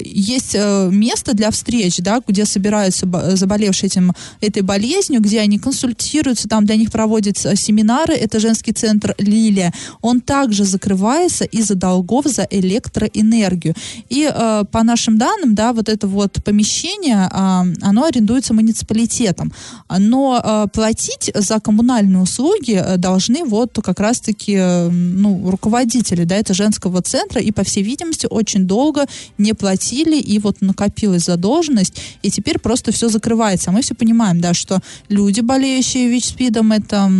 есть 0.04 0.54
э, 0.54 0.88
место 0.90 1.34
для 1.34 1.50
встреч, 1.50 1.98
да, 1.98 2.22
где 2.26 2.44
собираются 2.44 3.06
бо- 3.06 3.36
заболевшие 3.36 3.88
этим, 3.88 4.12
этой 4.40 4.62
болезнью, 4.62 5.20
где 5.20 5.40
они 5.40 5.58
консультируются, 5.58 6.48
там 6.48 6.64
для 6.66 6.76
них 6.76 6.90
проводятся 6.90 7.56
семинары, 7.56 8.14
это 8.14 8.38
женский 8.46 8.72
центр 8.72 9.14
«Лилия». 9.18 9.72
Он 10.02 10.20
также 10.20 10.64
закрывается 10.64 11.44
из-за 11.44 11.74
долгов 11.74 12.26
за 12.26 12.46
электроэнергию. 12.50 13.74
И 14.08 14.30
э, 14.32 14.64
по 14.70 14.82
нашим 14.82 15.18
данным, 15.18 15.54
да, 15.54 15.72
вот 15.72 15.88
это 15.88 16.06
вот 16.06 16.32
помещение, 16.44 17.28
а, 17.30 17.64
оно 17.82 18.04
арендуется 18.04 18.54
муниципалитетом. 18.54 19.52
Но 19.98 20.40
э, 20.44 20.66
платить 20.72 21.30
за 21.34 21.60
коммунальные 21.60 22.22
услуги 22.22 22.80
э, 22.84 22.96
должны 22.96 23.44
вот 23.44 23.78
как 23.82 24.00
раз-таки 24.00 24.54
э, 24.58 24.88
ну, 24.90 25.50
руководители, 25.50 26.24
да, 26.24 26.36
это 26.36 26.54
женского 26.54 27.02
центра, 27.02 27.40
и, 27.40 27.50
по 27.50 27.64
всей 27.64 27.82
видимости, 27.82 28.26
очень 28.30 28.66
долго 28.66 29.06
не 29.38 29.54
платили, 29.54 30.20
и 30.20 30.38
вот 30.38 30.60
накопилась 30.60 31.24
задолженность, 31.24 32.00
и 32.22 32.30
теперь 32.30 32.58
просто 32.58 32.92
все 32.92 33.08
закрывается. 33.08 33.70
А 33.70 33.72
мы 33.72 33.82
все 33.82 33.94
понимаем, 33.94 34.40
да, 34.40 34.54
что 34.54 34.80
люди, 35.08 35.40
болеющие 35.40 36.08
ВИЧ-СПИДом, 36.08 36.72
это 36.72 37.10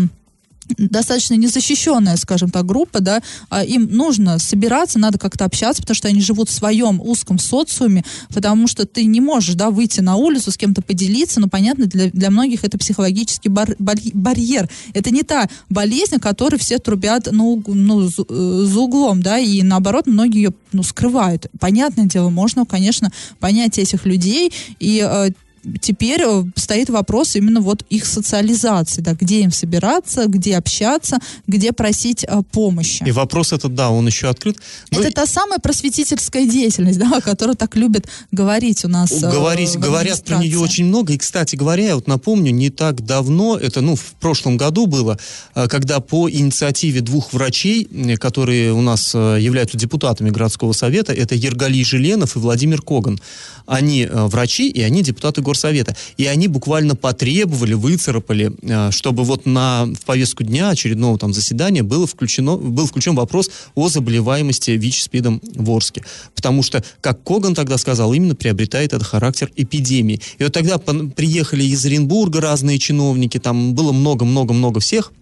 достаточно 0.77 1.35
незащищенная, 1.35 2.17
скажем 2.17 2.51
так, 2.51 2.67
группа, 2.67 3.01
да, 3.01 3.23
а 3.49 3.65
им 3.65 3.89
нужно 3.91 4.39
собираться, 4.39 4.99
надо 4.99 5.19
как-то 5.19 5.45
общаться, 5.45 5.83
потому 5.83 5.95
что 5.95 6.09
они 6.09 6.21
живут 6.21 6.49
в 6.49 6.53
своем 6.53 7.01
узком 7.01 7.39
социуме, 7.39 8.05
потому 8.33 8.67
что 8.67 8.87
ты 8.87 9.05
не 9.05 9.21
можешь, 9.21 9.55
да, 9.55 9.71
выйти 9.71 10.01
на 10.01 10.17
улицу, 10.17 10.51
с 10.51 10.57
кем-то 10.57 10.83
поделиться, 10.83 11.41
но, 11.41 11.49
понятно, 11.49 11.87
для, 11.87 12.11
для 12.11 12.31
многих 12.31 12.65
это 12.65 12.79
психологический 12.79 13.49
бар- 13.49 13.77
барь- 13.79 14.13
барьер. 14.13 14.69
Это 14.95 15.11
не 15.11 15.23
та 15.23 15.49
болезнь, 15.69 16.17
о 16.17 16.21
которой 16.21 16.57
все 16.57 16.79
трубят, 16.79 17.29
ну, 17.31 17.63
ну, 17.67 18.09
э, 18.09 18.65
за 18.67 18.81
углом, 18.81 19.23
да, 19.23 19.39
и 19.39 19.63
наоборот, 19.63 20.07
многие 20.07 20.37
ее, 20.37 20.55
ну, 20.73 20.83
скрывают. 20.83 21.47
Понятное 21.59 22.07
дело, 22.07 22.31
можно, 22.31 22.65
конечно, 22.67 23.13
понять 23.41 23.79
этих 23.79 24.05
людей, 24.07 24.53
и 24.79 25.03
э, 25.05 25.31
теперь 25.81 26.23
э, 26.25 26.45
стоит 26.57 26.91
вопрос 26.91 27.37
именно 27.37 27.61
вот 27.61 27.85
их 27.91 28.07
социализации, 28.07 29.01
да, 29.03 29.15
где 29.15 29.41
им 29.43 29.51
собираться, 29.51 30.27
где 30.27 30.57
общаться, 30.57 31.19
где 31.47 31.73
просить 31.73 32.25
э, 32.25 32.43
помощи. 32.53 33.03
И 33.07 33.13
вопрос 33.13 33.53
этот, 33.53 33.75
да, 33.75 33.91
он 33.91 34.07
еще 34.07 34.29
открыт. 34.29 34.57
Ну, 34.91 35.01
Это 35.01 35.11
та 35.13 35.27
самая 35.27 35.59
просветительская 35.59 36.47
деятельность, 36.47 36.99
да, 36.99 37.11
о 37.17 37.21
которой 37.21 37.55
так 37.57 37.77
любят 37.77 38.07
говорить 38.33 38.85
у 38.85 38.89
нас. 38.89 39.11
э, 39.13 39.31
Говорить, 39.31 39.77
говорят 39.77 40.25
про 40.25 40.39
нее 40.39 40.59
очень 40.59 40.85
много. 40.87 41.13
И, 41.13 41.19
кстати 41.19 41.57
говоря, 41.57 41.85
я 41.89 41.95
вот 41.95 42.07
напомню, 42.07 42.53
не 42.53 42.71
так 42.71 43.05
давно, 43.05 43.57
это, 43.57 43.81
ну, 43.81 43.97
в 43.97 44.15
прошлом 44.21 44.57
году 44.57 44.87
было, 44.87 45.19
э, 45.55 45.69
когда 45.69 46.01
по 46.01 46.31
инициативе 46.31 47.01
двух 47.01 47.33
врачей, 47.33 47.85
которые 48.21 48.73
у 48.73 48.81
нас 48.83 49.13
э, 49.15 49.39
являются 49.41 49.77
депутатами 49.77 50.31
городского 50.31 50.73
совета, 50.73 51.13
это 51.13 51.35
Ергали 51.35 51.83
Желенов 51.83 52.37
и 52.37 52.39
Владимир 52.39 52.83
Коган. 52.83 53.21
Они 53.67 54.07
врачи, 54.11 54.69
и 54.71 54.81
они 54.83 55.03
депутаты 55.03 55.41
горсовета. 55.57 55.97
И 56.19 56.27
они 56.27 56.49
буквально 56.49 56.95
потребовали, 56.95 57.75
выцарапали, 57.75 58.53
э, 58.63 58.91
чтобы 58.91 59.25
вот 59.25 59.47
на, 59.47 59.87
в 59.87 60.05
повестку 60.05 60.45
дня 60.45 60.71
очередного 60.71 61.19
там 61.19 61.33
заседания 61.33 61.83
было 61.83 62.07
включено, 62.07 62.57
был 62.57 62.87
включен 62.87 63.15
вопрос 63.15 63.51
о 63.75 63.89
заболеваемости 63.89 64.73
ВИЧ-СПИДом 64.73 65.41
в 65.43 65.71
Орске. 65.71 66.03
Потому 66.35 66.63
что, 66.63 66.85
как 67.01 67.23
Коган 67.25 67.55
тогда 67.55 67.79
сказал, 67.79 68.13
именно 68.13 68.35
приобретает 68.35 68.93
это 68.93 69.05
характер 69.05 69.51
эпидемии. 69.57 70.21
И 70.39 70.45
вот 70.45 70.53
тогда 70.53 70.79
приехали 70.79 71.65
из 71.65 71.85
Оренбурга 71.85 72.41
разные 72.41 72.79
чиновники, 72.79 73.39
там 73.39 73.75
было 73.75 73.93
много-много-много 73.93 74.81
всех, 74.81 75.13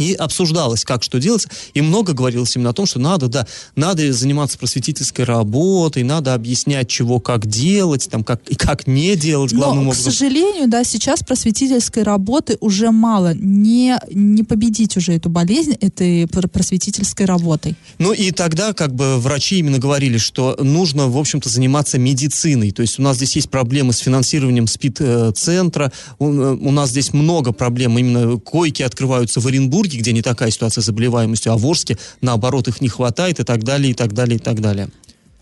и 0.00 0.14
обсуждалось, 0.14 0.84
как 0.84 1.02
что 1.02 1.20
делать, 1.20 1.46
и 1.74 1.82
много 1.82 2.14
говорилось 2.14 2.56
именно 2.56 2.70
о 2.70 2.72
том, 2.72 2.86
что 2.86 2.98
надо, 2.98 3.28
да, 3.28 3.46
надо 3.76 4.12
заниматься 4.12 4.58
просветительской 4.58 5.26
работой, 5.26 6.02
надо 6.02 6.32
объяснять, 6.32 6.88
чего 6.88 7.20
как 7.20 7.46
делать, 7.46 8.08
там, 8.10 8.24
как, 8.24 8.40
и 8.48 8.54
как 8.54 8.86
не 8.86 9.14
делать, 9.14 9.52
главным 9.52 9.84
Но, 9.84 9.90
к 9.90 9.94
образом. 9.94 10.12
сожалению, 10.12 10.68
да, 10.68 10.84
сейчас 10.84 11.20
просветительской 11.20 12.02
работы 12.02 12.56
уже 12.60 12.90
мало. 12.90 13.34
Не, 13.34 13.98
не 14.10 14.42
победить 14.42 14.96
уже 14.96 15.12
эту 15.12 15.28
болезнь 15.28 15.76
этой 15.80 16.26
пр- 16.26 16.48
просветительской 16.48 17.26
работой. 17.26 17.76
Ну 17.98 18.12
и 18.12 18.30
тогда 18.30 18.72
как 18.72 18.94
бы 18.94 19.18
врачи 19.18 19.58
именно 19.58 19.78
говорили, 19.78 20.16
что 20.16 20.56
нужно, 20.58 21.08
в 21.08 21.18
общем-то, 21.18 21.50
заниматься 21.50 21.98
медициной. 21.98 22.70
То 22.70 22.80
есть 22.80 22.98
у 22.98 23.02
нас 23.02 23.16
здесь 23.16 23.36
есть 23.36 23.50
проблемы 23.50 23.92
с 23.92 23.98
финансированием 23.98 24.66
СПИД-центра, 24.66 25.92
у, 26.18 26.26
э, 26.30 26.56
у 26.56 26.70
нас 26.70 26.90
здесь 26.90 27.12
много 27.12 27.52
проблем. 27.52 27.98
Именно 27.98 28.38
койки 28.38 28.82
открываются 28.82 29.40
в 29.40 29.46
Оренбурге, 29.46 29.89
где 29.96 30.12
не 30.12 30.22
такая 30.22 30.50
ситуация 30.50 30.82
с 30.82 30.86
заболеваемостью, 30.86 31.52
а 31.52 31.56
в 31.56 31.66
Орске, 31.66 31.98
наоборот, 32.20 32.68
их 32.68 32.80
не 32.80 32.88
хватает 32.88 33.40
и 33.40 33.44
так 33.44 33.64
далее, 33.64 33.92
и 33.92 33.94
так 33.94 34.12
далее, 34.12 34.36
и 34.36 34.38
так 34.38 34.60
далее. 34.60 34.88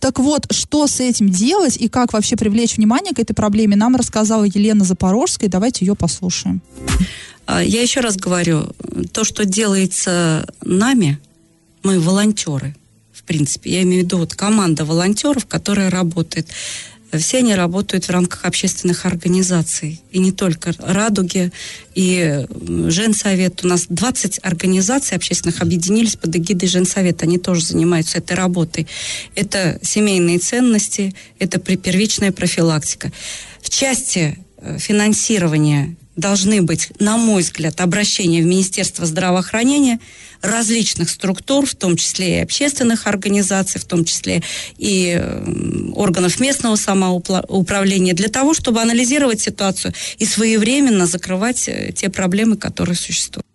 Так 0.00 0.18
вот, 0.20 0.46
что 0.52 0.86
с 0.86 1.00
этим 1.00 1.28
делать 1.28 1.76
и 1.76 1.88
как 1.88 2.12
вообще 2.12 2.36
привлечь 2.36 2.76
внимание 2.76 3.12
к 3.12 3.18
этой 3.18 3.34
проблеме, 3.34 3.74
нам 3.76 3.96
рассказала 3.96 4.44
Елена 4.44 4.84
Запорожская. 4.84 5.50
Давайте 5.50 5.84
ее 5.84 5.96
послушаем. 5.96 6.62
А, 7.46 7.62
Я 7.62 7.82
еще 7.82 8.00
раз 8.00 8.16
говорю, 8.16 8.68
то, 9.12 9.24
что 9.24 9.44
делается 9.44 10.46
нами, 10.64 11.18
мы 11.82 11.98
волонтеры, 11.98 12.76
в 13.12 13.24
принципе. 13.24 13.72
Я 13.72 13.82
имею 13.82 14.02
в 14.02 14.04
виду 14.04 14.18
вот 14.18 14.34
команда 14.34 14.84
волонтеров, 14.84 15.46
которая 15.46 15.90
работает. 15.90 16.46
Все 17.12 17.38
они 17.38 17.54
работают 17.54 18.04
в 18.04 18.10
рамках 18.10 18.44
общественных 18.44 19.06
организаций. 19.06 20.02
И 20.10 20.18
не 20.18 20.32
только 20.32 20.74
«Радуги», 20.78 21.52
и 21.94 22.46
Женсовет. 22.88 23.64
У 23.64 23.68
нас 23.68 23.86
20 23.88 24.40
организаций 24.42 25.16
общественных 25.16 25.62
объединились 25.62 26.16
под 26.16 26.36
эгидой 26.36 26.68
Женсовета. 26.68 27.24
Они 27.24 27.38
тоже 27.38 27.64
занимаются 27.64 28.18
этой 28.18 28.36
работой. 28.36 28.86
Это 29.34 29.78
семейные 29.82 30.38
ценности, 30.38 31.14
это 31.38 31.58
первичная 31.58 32.30
профилактика. 32.30 33.10
В 33.62 33.70
части 33.70 34.38
э, 34.58 34.78
финансирования 34.78 35.96
должны 36.18 36.62
быть, 36.62 36.90
на 36.98 37.16
мой 37.16 37.42
взгляд, 37.42 37.80
обращения 37.80 38.42
в 38.42 38.46
Министерство 38.46 39.06
здравоохранения 39.06 40.00
различных 40.42 41.10
структур, 41.10 41.64
в 41.64 41.74
том 41.74 41.96
числе 41.96 42.38
и 42.38 42.42
общественных 42.42 43.06
организаций, 43.06 43.80
в 43.80 43.84
том 43.84 44.04
числе 44.04 44.42
и 44.76 45.16
э, 45.18 45.90
органов 45.94 46.40
местного 46.40 46.76
самоуправления, 46.76 48.14
для 48.14 48.28
того, 48.28 48.52
чтобы 48.52 48.80
анализировать 48.80 49.40
ситуацию 49.40 49.94
и 50.18 50.26
своевременно 50.26 51.06
закрывать 51.06 51.68
э, 51.68 51.92
те 51.92 52.08
проблемы, 52.08 52.56
которые 52.56 52.96
существуют. 52.96 53.46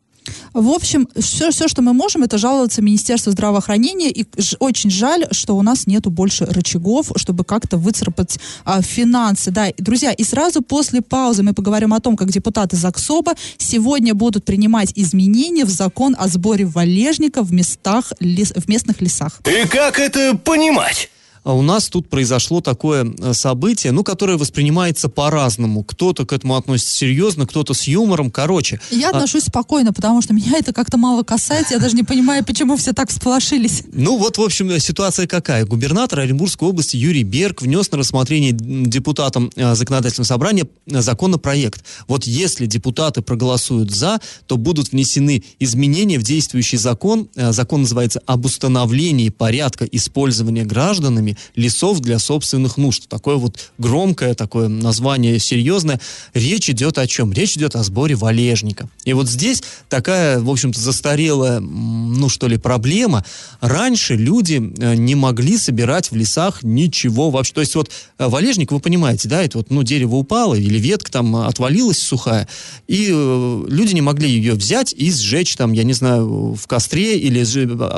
В 0.54 0.70
общем, 0.70 1.08
все, 1.16 1.52
все, 1.52 1.68
что 1.68 1.82
мы 1.82 1.94
можем, 1.94 2.24
это 2.24 2.38
жаловаться 2.38 2.82
Министерству 2.82 3.32
здравоохранения. 3.32 4.10
И 4.12 4.26
очень 4.60 4.90
жаль, 4.90 5.26
что 5.32 5.56
у 5.58 5.62
нас 5.62 5.88
нету 5.88 6.10
больше 6.10 6.46
рычагов, 6.46 7.12
чтобы 7.16 7.44
как-то 7.44 7.78
выцарапать 7.78 8.40
а, 8.66 8.82
финансы. 8.82 9.52
Да, 9.52 9.68
друзья, 9.78 10.12
и 10.12 10.24
сразу 10.24 10.62
после 10.62 11.02
паузы 11.02 11.44
мы 11.44 11.54
поговорим 11.54 11.94
о 11.94 12.00
том, 12.00 12.16
как 12.16 12.30
депутаты 12.30 12.76
ЗАГСОБа 12.78 13.34
сегодня 13.58 14.14
будут 14.14 14.46
принимать 14.46 14.92
изменения 14.96 15.66
в 15.66 15.70
закон 15.70 16.16
о 16.18 16.28
сборе 16.28 16.66
валежника 16.66 17.44
в 17.44 17.52
местах, 17.52 18.14
лес- 18.20 18.54
в 18.56 18.70
местных 18.70 19.02
лесах. 19.02 19.42
И 19.46 19.68
как 19.68 20.00
это 20.00 20.38
понимать? 20.38 21.10
А 21.44 21.54
у 21.54 21.62
нас 21.62 21.90
тут 21.90 22.10
произошло 22.10 22.62
такое 22.62 23.06
э, 23.06 23.34
событие, 23.34 23.92
ну, 23.92 24.04
которое 24.04 24.38
воспринимается 24.38 25.10
по-разному. 25.10 25.84
Кто-то 25.84 26.26
к 26.26 26.34
этому 26.34 26.56
относится 26.56 26.96
серьезно, 26.96 27.46
кто-то 27.46 27.74
с 27.74 27.84
юмором. 27.84 28.32
Короче, 28.32 28.80
Я 28.92 29.10
а- 29.10 29.16
отношусь 29.16 29.44
спокойно, 29.44 29.94
потому 29.94 30.22
что 30.22 30.34
меня 30.34 30.58
это 30.58 30.74
как-то 30.74 30.98
мало 30.98 31.24
касается. 31.24 31.74
Я 31.74 31.80
даже 31.80 31.96
не 31.96 32.04
понимаю, 32.04 32.46
почему 32.46 32.78
все 32.78 32.94
так 32.94 33.10
всполошились. 33.10 33.84
Ну 33.92 34.18
вот, 34.18 34.38
в 34.38 34.42
общем, 34.42 34.80
ситуация 34.80 35.28
какая? 35.28 35.66
Губернатор 35.66 36.20
Оренбургской 36.20 36.68
области 36.68 36.96
Юрий 36.96 37.24
Берг 37.24 37.62
внес 37.62 37.92
на 37.92 37.98
рассмотрение 37.98 38.52
депутатам 38.54 39.52
э, 39.56 39.76
законодательного 39.76 40.28
собрания 40.28 40.68
э, 40.88 41.02
законопроект. 41.02 41.84
Вот 42.08 42.26
если 42.26 42.66
депутаты 42.66 43.22
проголосуют 43.22 43.92
за, 43.92 44.20
то 44.48 44.58
будут 44.58 44.92
внесены 44.92 45.44
изменения 45.60 46.20
в 46.20 46.24
действующий 46.24 46.78
закон. 46.78 47.30
Э, 47.36 47.52
Закон 47.52 47.82
называется 47.82 48.22
«Об 48.26 48.46
установлении 48.46 49.30
порядка 49.30 49.86
использования 49.86 50.64
гражданами 50.64 51.33
лесов 51.56 52.00
для 52.00 52.20
собственных 52.20 52.78
нужд». 52.78 53.08
Такое 53.08 53.36
вот 53.36 53.72
громкое 53.78 54.34
такое 54.34 54.68
название, 54.68 55.40
серьезное. 55.40 56.00
Речь 56.34 56.70
идет 56.70 56.98
о 56.98 57.08
чем? 57.08 57.32
Речь 57.34 57.56
идет 57.58 57.76
о 57.76 57.84
сборе 57.84 58.16
валежника. 58.16 58.90
И 59.06 59.14
вот 59.14 59.30
здесь 59.30 59.64
такая, 59.90 60.40
в 60.40 60.50
общем-то, 60.50 60.80
застарелая, 60.80 61.60
ну 61.60 62.30
что 62.30 62.48
ли, 62.48 62.58
проблема. 62.58 63.26
Раньше 63.62 64.16
люди 64.16 64.74
э, 64.78 64.96
не 64.96 65.16
могли 65.16 65.58
собирать 65.58 66.12
в 66.12 66.16
лесах 66.16 66.64
ничего 66.64 67.30
вообще. 67.30 67.54
То 67.54 67.62
есть 67.62 67.76
вот 67.76 67.90
э, 68.18 68.28
валежник, 68.28 68.72
вы 68.72 68.80
понимаете, 68.80 69.30
да, 69.30 69.44
это 69.44 69.58
вот, 69.60 69.72
ну, 69.72 69.84
дерево 69.84 70.16
упало 70.16 70.56
или 70.56 70.80
ветка 70.80 71.12
там 71.12 71.36
отвалилась 71.36 72.00
сухая, 72.00 72.48
и 72.88 73.10
э, 73.12 73.66
люди 73.68 73.94
не 73.94 74.02
могли 74.02 74.30
ее 74.30 74.54
взять 74.54 74.94
и 74.98 75.12
сжечь 75.12 75.56
там, 75.56 75.74
я 75.74 75.84
не 75.84 75.94
знаю, 75.94 76.54
в 76.54 76.68
костре 76.68 77.18
или 77.18 77.44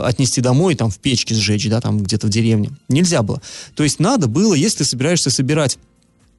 отнести 0.05 0.41
домой, 0.41 0.75
там, 0.75 0.89
в 0.89 0.99
печке 0.99 1.35
сжечь, 1.35 1.67
да, 1.69 1.81
там 1.81 1.99
где-то 1.99 2.27
в 2.27 2.29
деревне. 2.29 2.71
Нельзя 2.89 3.21
было. 3.25 3.41
То 3.75 3.83
есть 3.83 3.99
надо 3.99 4.27
было, 4.27 4.53
если 4.53 4.83
собираешься 4.83 5.29
собирать 5.29 5.77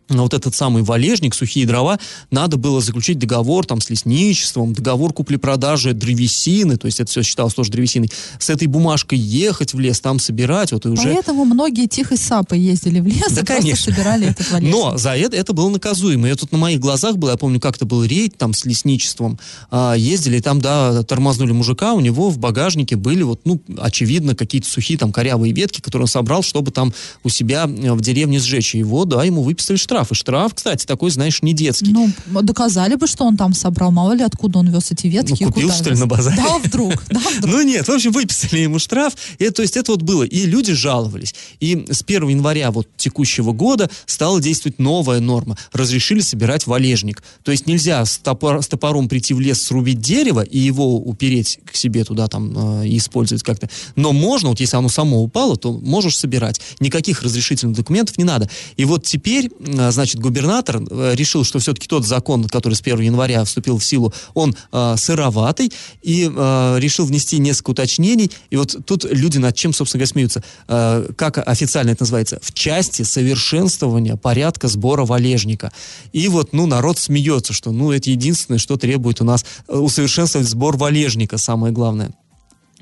вот 0.09 0.35
этот 0.35 0.55
самый 0.55 0.83
валежник, 0.83 1.35
сухие 1.35 1.66
дрова, 1.66 1.99
надо 2.31 2.57
было 2.57 2.81
заключить 2.81 3.19
договор 3.19 3.66
там 3.66 3.81
с 3.81 3.90
лесничеством, 3.90 4.73
договор 4.73 5.12
купли-продажи 5.12 5.92
древесины, 5.92 6.77
то 6.77 6.87
есть 6.87 7.01
это 7.01 7.11
все 7.11 7.23
считалось 7.23 7.55
тоже 7.55 7.71
древесиной, 7.71 8.11
с 8.38 8.51
этой 8.51 8.69
бумажкой 8.69 9.19
ехать 9.19 9.75
в 9.75 9.81
лес, 9.81 10.01
там 10.01 10.19
собирать, 10.19 10.73
вот 10.73 10.87
и 10.87 10.88
уже... 10.88 11.12
Поэтому 11.14 11.45
многие 11.45 11.87
тихой 11.87 12.19
сапой 12.19 12.61
ездили 12.61 13.01
в 13.01 13.07
лес 13.07 13.16
Да, 13.19 13.25
и 13.25 13.45
просто 13.45 13.45
конечно. 13.45 13.92
собирали 13.92 14.29
этот 14.29 14.51
валежник. 14.51 14.75
Но 14.75 14.97
за 14.97 15.16
это 15.16 15.37
это 15.37 15.53
было 15.53 15.69
наказуемо. 15.69 16.29
Я 16.29 16.37
тут 16.37 16.53
на 16.53 16.59
моих 16.59 16.81
глазах 16.81 17.16
был, 17.16 17.29
я 17.29 17.37
помню, 17.37 17.61
как-то 17.61 17.85
был 17.85 18.05
рейд 18.05 18.37
там 18.37 18.55
с 18.55 18.64
лесничеством, 18.64 19.38
а, 19.71 19.95
ездили, 19.95 20.40
там, 20.40 20.61
да, 20.61 21.03
тормознули 21.03 21.53
мужика, 21.53 21.95
у 21.95 22.01
него 22.01 22.31
в 22.31 22.38
багажнике 22.38 22.97
были 22.97 23.23
вот, 23.23 23.40
ну, 23.45 23.61
очевидно, 23.79 24.35
какие-то 24.35 24.69
сухие 24.69 24.99
там 24.99 25.12
корявые 25.12 25.53
ветки, 25.53 25.81
которые 25.81 26.05
он 26.05 26.09
собрал, 26.09 26.42
чтобы 26.42 26.71
там 26.71 26.92
у 27.25 27.29
себя 27.29 27.64
э, 27.66 27.92
в 27.92 28.01
деревне 28.01 28.38
сжечь. 28.38 28.75
Его, 28.75 29.05
да, 29.05 29.25
ему 29.25 29.42
выписали 29.42 29.77
штраф. 29.77 29.96
И 30.11 30.15
штраф, 30.15 30.55
кстати, 30.55 30.87
такой, 30.87 31.11
знаешь, 31.11 31.43
не 31.43 31.53
детский. 31.53 31.93
Ну, 31.93 32.11
доказали 32.43 32.95
бы, 32.95 33.07
что 33.07 33.25
он 33.25 33.37
там 33.37 33.55
собрал. 33.55 33.91
Мало 33.91 34.13
ли, 34.13 34.23
откуда 34.23 34.59
он 34.59 34.69
вез 34.69 34.91
эти 34.91 35.07
ветки. 35.07 35.43
Ну, 35.45 35.53
купил, 35.53 35.71
что 35.71 35.91
ли, 35.91 35.99
на 35.99 36.07
базаре? 36.07 36.37
Да, 36.37 36.59
вдруг. 36.59 37.05
Да, 37.09 37.21
вдруг. 37.39 37.55
Ну 37.55 37.63
нет, 37.63 37.87
в 37.87 37.91
общем, 37.91 38.13
выписали 38.13 38.61
ему 38.61 38.79
штраф. 38.79 39.15
И, 39.39 39.49
то 39.51 39.63
есть 39.63 39.77
это 39.77 39.93
вот 39.93 40.03
было. 40.03 40.25
И 40.25 40.47
люди 40.47 40.73
жаловались. 40.73 41.35
И 41.61 41.87
с 41.91 42.03
1 42.03 42.29
января 42.29 42.71
вот 42.71 42.89
текущего 42.97 43.53
года 43.53 43.91
стала 44.07 44.41
действовать 44.41 44.79
новая 44.79 45.21
норма. 45.21 45.57
Разрешили 45.73 46.21
собирать 46.21 46.67
валежник. 46.67 47.23
То 47.43 47.53
есть 47.53 47.67
нельзя 47.67 48.05
с, 48.05 48.21
топор- 48.23 48.63
с 48.63 48.69
топором 48.69 49.09
прийти 49.09 49.35
в 49.35 49.41
лес, 49.41 49.63
срубить 49.63 50.01
дерево 50.01 50.43
и 50.43 50.59
его 50.59 50.97
упереть 50.97 51.59
к 51.65 51.75
себе 51.77 52.05
туда 52.05 52.29
там 52.29 52.83
э, 52.83 52.89
использовать 52.97 53.43
как-то. 53.43 53.69
Но 53.95 54.13
можно, 54.13 54.51
вот 54.51 54.61
если 54.61 54.77
оно 54.77 54.89
само 54.89 55.23
упало, 55.23 55.57
то 55.57 55.73
можешь 55.73 56.17
собирать. 56.17 56.61
Никаких 56.81 57.23
разрешительных 57.23 57.77
документов 57.77 58.19
не 58.19 58.25
надо. 58.25 58.49
И 58.77 58.85
вот 58.85 59.05
теперь, 59.05 59.51
э, 59.61 59.86
значит, 59.90 60.20
губернатор 60.20 60.83
э, 60.88 61.12
решил, 61.14 61.44
что 61.44 61.59
все-таки 61.59 61.87
тот 61.87 62.05
закон, 62.05 62.44
который 62.49 62.75
с 62.75 62.81
1 62.81 63.01
января 63.01 63.44
вступил 63.44 63.79
в 63.79 63.85
силу, 63.85 64.12
он 64.35 64.57
э, 64.72 64.94
сыроватый, 64.96 65.72
и 66.03 66.31
э, 66.35 66.77
решил 66.79 67.07
внести 67.07 67.38
несколько 67.38 67.70
уточнений. 67.70 68.31
И 68.51 68.57
вот 68.57 68.77
тут 68.87 69.05
люди 69.11 69.38
над 69.38 69.55
чем, 69.57 69.72
собственно 69.72 70.01
говоря, 70.01 70.12
смеются. 70.12 70.42
Э, 70.68 71.09
как 71.16 71.38
официально 71.46 71.90
это 71.90 72.03
называется? 72.03 72.38
В 72.42 72.53
части 72.53 73.03
совершенствования 73.03 74.16
порядка 74.16 74.68
сбора 74.68 75.05
валежника. 75.05 75.72
И 76.12 76.29
вот, 76.29 76.53
ну, 76.53 76.66
народ 76.66 76.99
смеется, 76.99 77.53
что, 77.53 77.72
ну, 77.72 77.92
это 77.92 78.11
единственное, 78.11 78.59
что 78.59 78.77
требует 78.77 79.20
у 79.20 79.25
нас 79.25 79.44
э, 79.68 79.77
усовершенствовать 79.77 80.49
сбор 80.49 80.77
валежника, 80.77 81.38
самое 81.38 81.72
главное. 81.72 82.12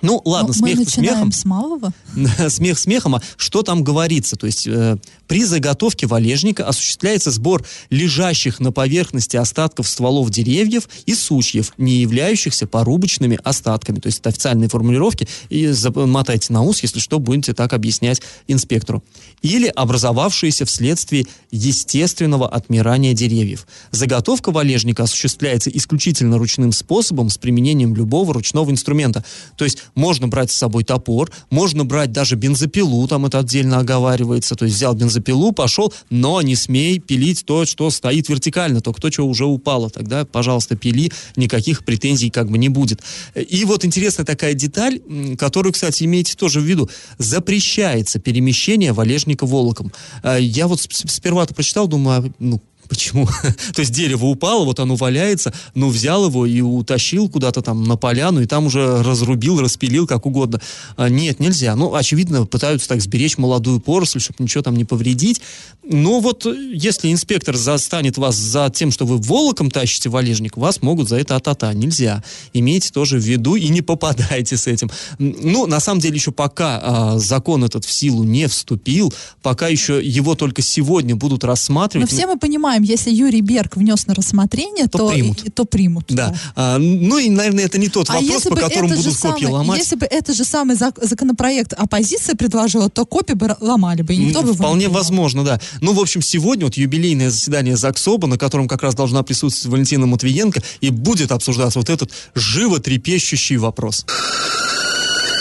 Ну, 0.02 0.20
ладно, 0.24 0.52
Ну, 0.54 0.60
мы 0.60 0.68
смех 0.74 0.78
начинаем 0.86 1.14
смехом. 1.14 1.32
с 1.32 1.44
малого. 1.44 1.92
смех 2.48 2.78
смехом, 2.78 3.14
а 3.14 3.22
что 3.36 3.62
там 3.62 3.82
говорится? 3.82 4.36
То 4.36 4.46
есть 4.46 4.66
э, 4.66 4.96
при 5.26 5.44
заготовке 5.44 6.06
валежника 6.06 6.66
осуществляется 6.68 7.30
сбор 7.30 7.64
лежащих 7.90 8.60
на 8.60 8.72
поверхности 8.72 9.36
остатков 9.36 9.88
стволов 9.88 10.30
деревьев 10.30 10.88
и 11.06 11.14
сучьев, 11.14 11.72
не 11.78 11.94
являющихся 11.96 12.66
порубочными 12.66 13.38
остатками. 13.42 14.00
То 14.00 14.08
есть 14.08 14.20
это 14.20 14.30
официальные 14.30 14.68
формулировки. 14.68 15.28
И 15.48 15.68
замотайте 15.68 16.52
на 16.52 16.62
ус, 16.62 16.82
если 16.82 16.98
что, 17.00 17.18
будете 17.18 17.54
так 17.54 17.72
объяснять 17.72 18.20
инспектору. 18.48 19.02
Или 19.42 19.68
образовавшиеся 19.68 20.66
вследствие 20.66 21.26
естественного 21.50 22.48
отмирания 22.48 23.14
деревьев. 23.14 23.66
Заготовка 23.90 24.50
валежника 24.50 25.04
осуществляется 25.04 25.70
исключительно 25.70 26.36
ручным 26.36 26.72
способом 26.72 27.30
с 27.30 27.38
применением 27.38 27.94
любого 27.94 28.34
ручного 28.34 28.70
инструмента. 28.70 29.24
То 29.56 29.64
есть 29.64 29.83
можно 29.94 30.28
брать 30.28 30.50
с 30.50 30.56
собой 30.56 30.84
топор, 30.84 31.30
можно 31.50 31.84
брать 31.84 32.12
даже 32.12 32.36
бензопилу, 32.36 33.06
там 33.08 33.26
это 33.26 33.38
отдельно 33.38 33.78
оговаривается. 33.78 34.54
То 34.54 34.64
есть 34.64 34.76
взял 34.76 34.94
бензопилу, 34.94 35.52
пошел, 35.52 35.92
но 36.10 36.40
не 36.42 36.56
смей 36.56 36.98
пилить 36.98 37.44
то, 37.44 37.64
что 37.64 37.90
стоит 37.90 38.28
вертикально, 38.28 38.80
то, 38.80 38.94
что 39.10 39.26
уже 39.26 39.44
упало. 39.44 39.90
Тогда, 39.90 40.24
пожалуйста, 40.24 40.76
пили, 40.76 41.12
никаких 41.36 41.84
претензий 41.84 42.30
как 42.30 42.50
бы 42.50 42.58
не 42.58 42.68
будет. 42.68 43.02
И 43.34 43.64
вот 43.64 43.84
интересная 43.84 44.24
такая 44.24 44.54
деталь, 44.54 45.00
которую, 45.38 45.72
кстати, 45.72 46.04
имейте 46.04 46.34
тоже 46.34 46.60
в 46.60 46.64
виду. 46.64 46.88
Запрещается 47.18 48.18
перемещение 48.18 48.92
валежника 48.92 49.46
волоком. 49.46 49.92
А, 50.22 50.36
Я 50.36 50.66
вот 50.68 50.80
сперва-то 50.80 51.54
прочитал, 51.54 51.88
думаю, 51.88 52.24
а, 52.26 52.30
ну, 52.38 52.60
Почему? 52.88 53.26
То 53.74 53.80
есть 53.80 53.92
дерево 53.92 54.26
упало, 54.26 54.64
вот 54.64 54.80
оно 54.80 54.96
валяется, 54.96 55.52
ну, 55.74 55.88
взял 55.88 56.26
его 56.26 56.46
и 56.46 56.60
утащил 56.60 57.28
куда-то 57.28 57.62
там 57.62 57.84
на 57.84 57.96
поляну, 57.96 58.40
и 58.40 58.46
там 58.46 58.66
уже 58.66 59.02
разрубил, 59.02 59.60
распилил, 59.60 60.06
как 60.06 60.26
угодно. 60.26 60.60
А, 60.96 61.08
нет, 61.08 61.40
нельзя. 61.40 61.74
Ну, 61.76 61.94
очевидно, 61.94 62.46
пытаются 62.46 62.88
так 62.88 63.00
сберечь 63.00 63.38
молодую 63.38 63.80
поросль, 63.80 64.20
чтобы 64.20 64.42
ничего 64.44 64.62
там 64.62 64.76
не 64.76 64.84
повредить. 64.84 65.40
Но 65.82 66.20
вот 66.20 66.46
э, 66.46 66.72
если 66.72 67.12
инспектор 67.12 67.56
застанет 67.56 68.18
вас 68.18 68.36
за 68.36 68.70
тем, 68.74 68.90
что 68.90 69.04
вы 69.06 69.18
волоком 69.18 69.70
тащите 69.70 70.08
валежник, 70.08 70.56
вас 70.56 70.82
могут 70.82 71.08
за 71.08 71.16
это 71.16 71.36
атата. 71.36 71.72
Нельзя. 71.74 72.22
Имейте 72.52 72.90
тоже 72.90 73.18
в 73.18 73.22
виду 73.22 73.56
и 73.56 73.68
не 73.68 73.82
попадайте 73.82 74.56
с 74.56 74.66
этим. 74.66 74.90
Ну, 75.18 75.66
на 75.66 75.80
самом 75.80 76.00
деле, 76.00 76.16
еще 76.16 76.32
пока 76.32 76.80
а, 76.82 77.18
закон 77.18 77.64
этот 77.64 77.84
в 77.84 77.92
силу 77.92 78.24
не 78.24 78.48
вступил, 78.48 79.12
пока 79.42 79.68
еще 79.68 80.02
его 80.02 80.34
только 80.34 80.62
сегодня 80.62 81.16
будут 81.16 81.42
Но 81.42 81.48
рассматривать. 81.48 82.10
все 82.10 82.26
мы 82.26 82.38
понимаем, 82.38 82.73
если 82.82 83.10
Юрий 83.10 83.40
Берг 83.40 83.76
внес 83.76 84.06
на 84.06 84.14
рассмотрение, 84.14 84.86
То 84.88 84.98
то, 84.98 85.08
примут. 85.10 85.44
и- 85.44 85.50
то 85.50 85.64
примут. 85.64 86.04
Да. 86.08 86.34
А, 86.56 86.78
ну 86.78 87.18
и, 87.18 87.28
наверное, 87.30 87.64
это 87.64 87.78
не 87.78 87.88
тот 87.88 88.10
А 88.10 88.14
вопрос, 88.20 88.42
по 88.42 88.56
которому 88.56 88.94
будут 88.94 89.16
копья 89.16 89.46
самый- 89.46 89.52
ломать. 89.52 89.78
Если 89.78 89.96
бы 89.96 90.06
это 90.06 90.32
же 90.34 90.44
самый 90.44 90.76
зак- 90.76 91.04
законопроект 91.04 91.72
оппозиция 91.72 92.34
предложила, 92.34 92.90
то 92.90 93.04
копии 93.06 93.34
бы 93.34 93.56
ломали 93.60 94.02
бы, 94.02 94.14
и 94.14 94.18
никто 94.18 94.40
М, 94.40 94.46
бы 94.46 94.54
Вполне 94.54 94.88
возможно, 94.88 95.44
да. 95.44 95.60
Ну, 95.80 95.92
в 95.92 96.00
общем, 96.00 96.22
сегодня 96.22 96.64
вот 96.64 96.74
юбилейное 96.76 97.30
заседание 97.30 97.76
ЗАГСОБа, 97.76 98.26
на 98.26 98.38
котором 98.38 98.68
как 98.68 98.82
раз 98.82 98.94
должна 98.94 99.22
присутствовать 99.22 99.72
Валентина 99.72 100.06
Матвиенко, 100.06 100.62
и 100.80 100.90
будет 100.90 101.32
обсуждаться 101.32 101.78
вот 101.78 101.90
этот 101.90 102.10
животрепещущий 102.34 103.56
вопрос. 103.56 104.04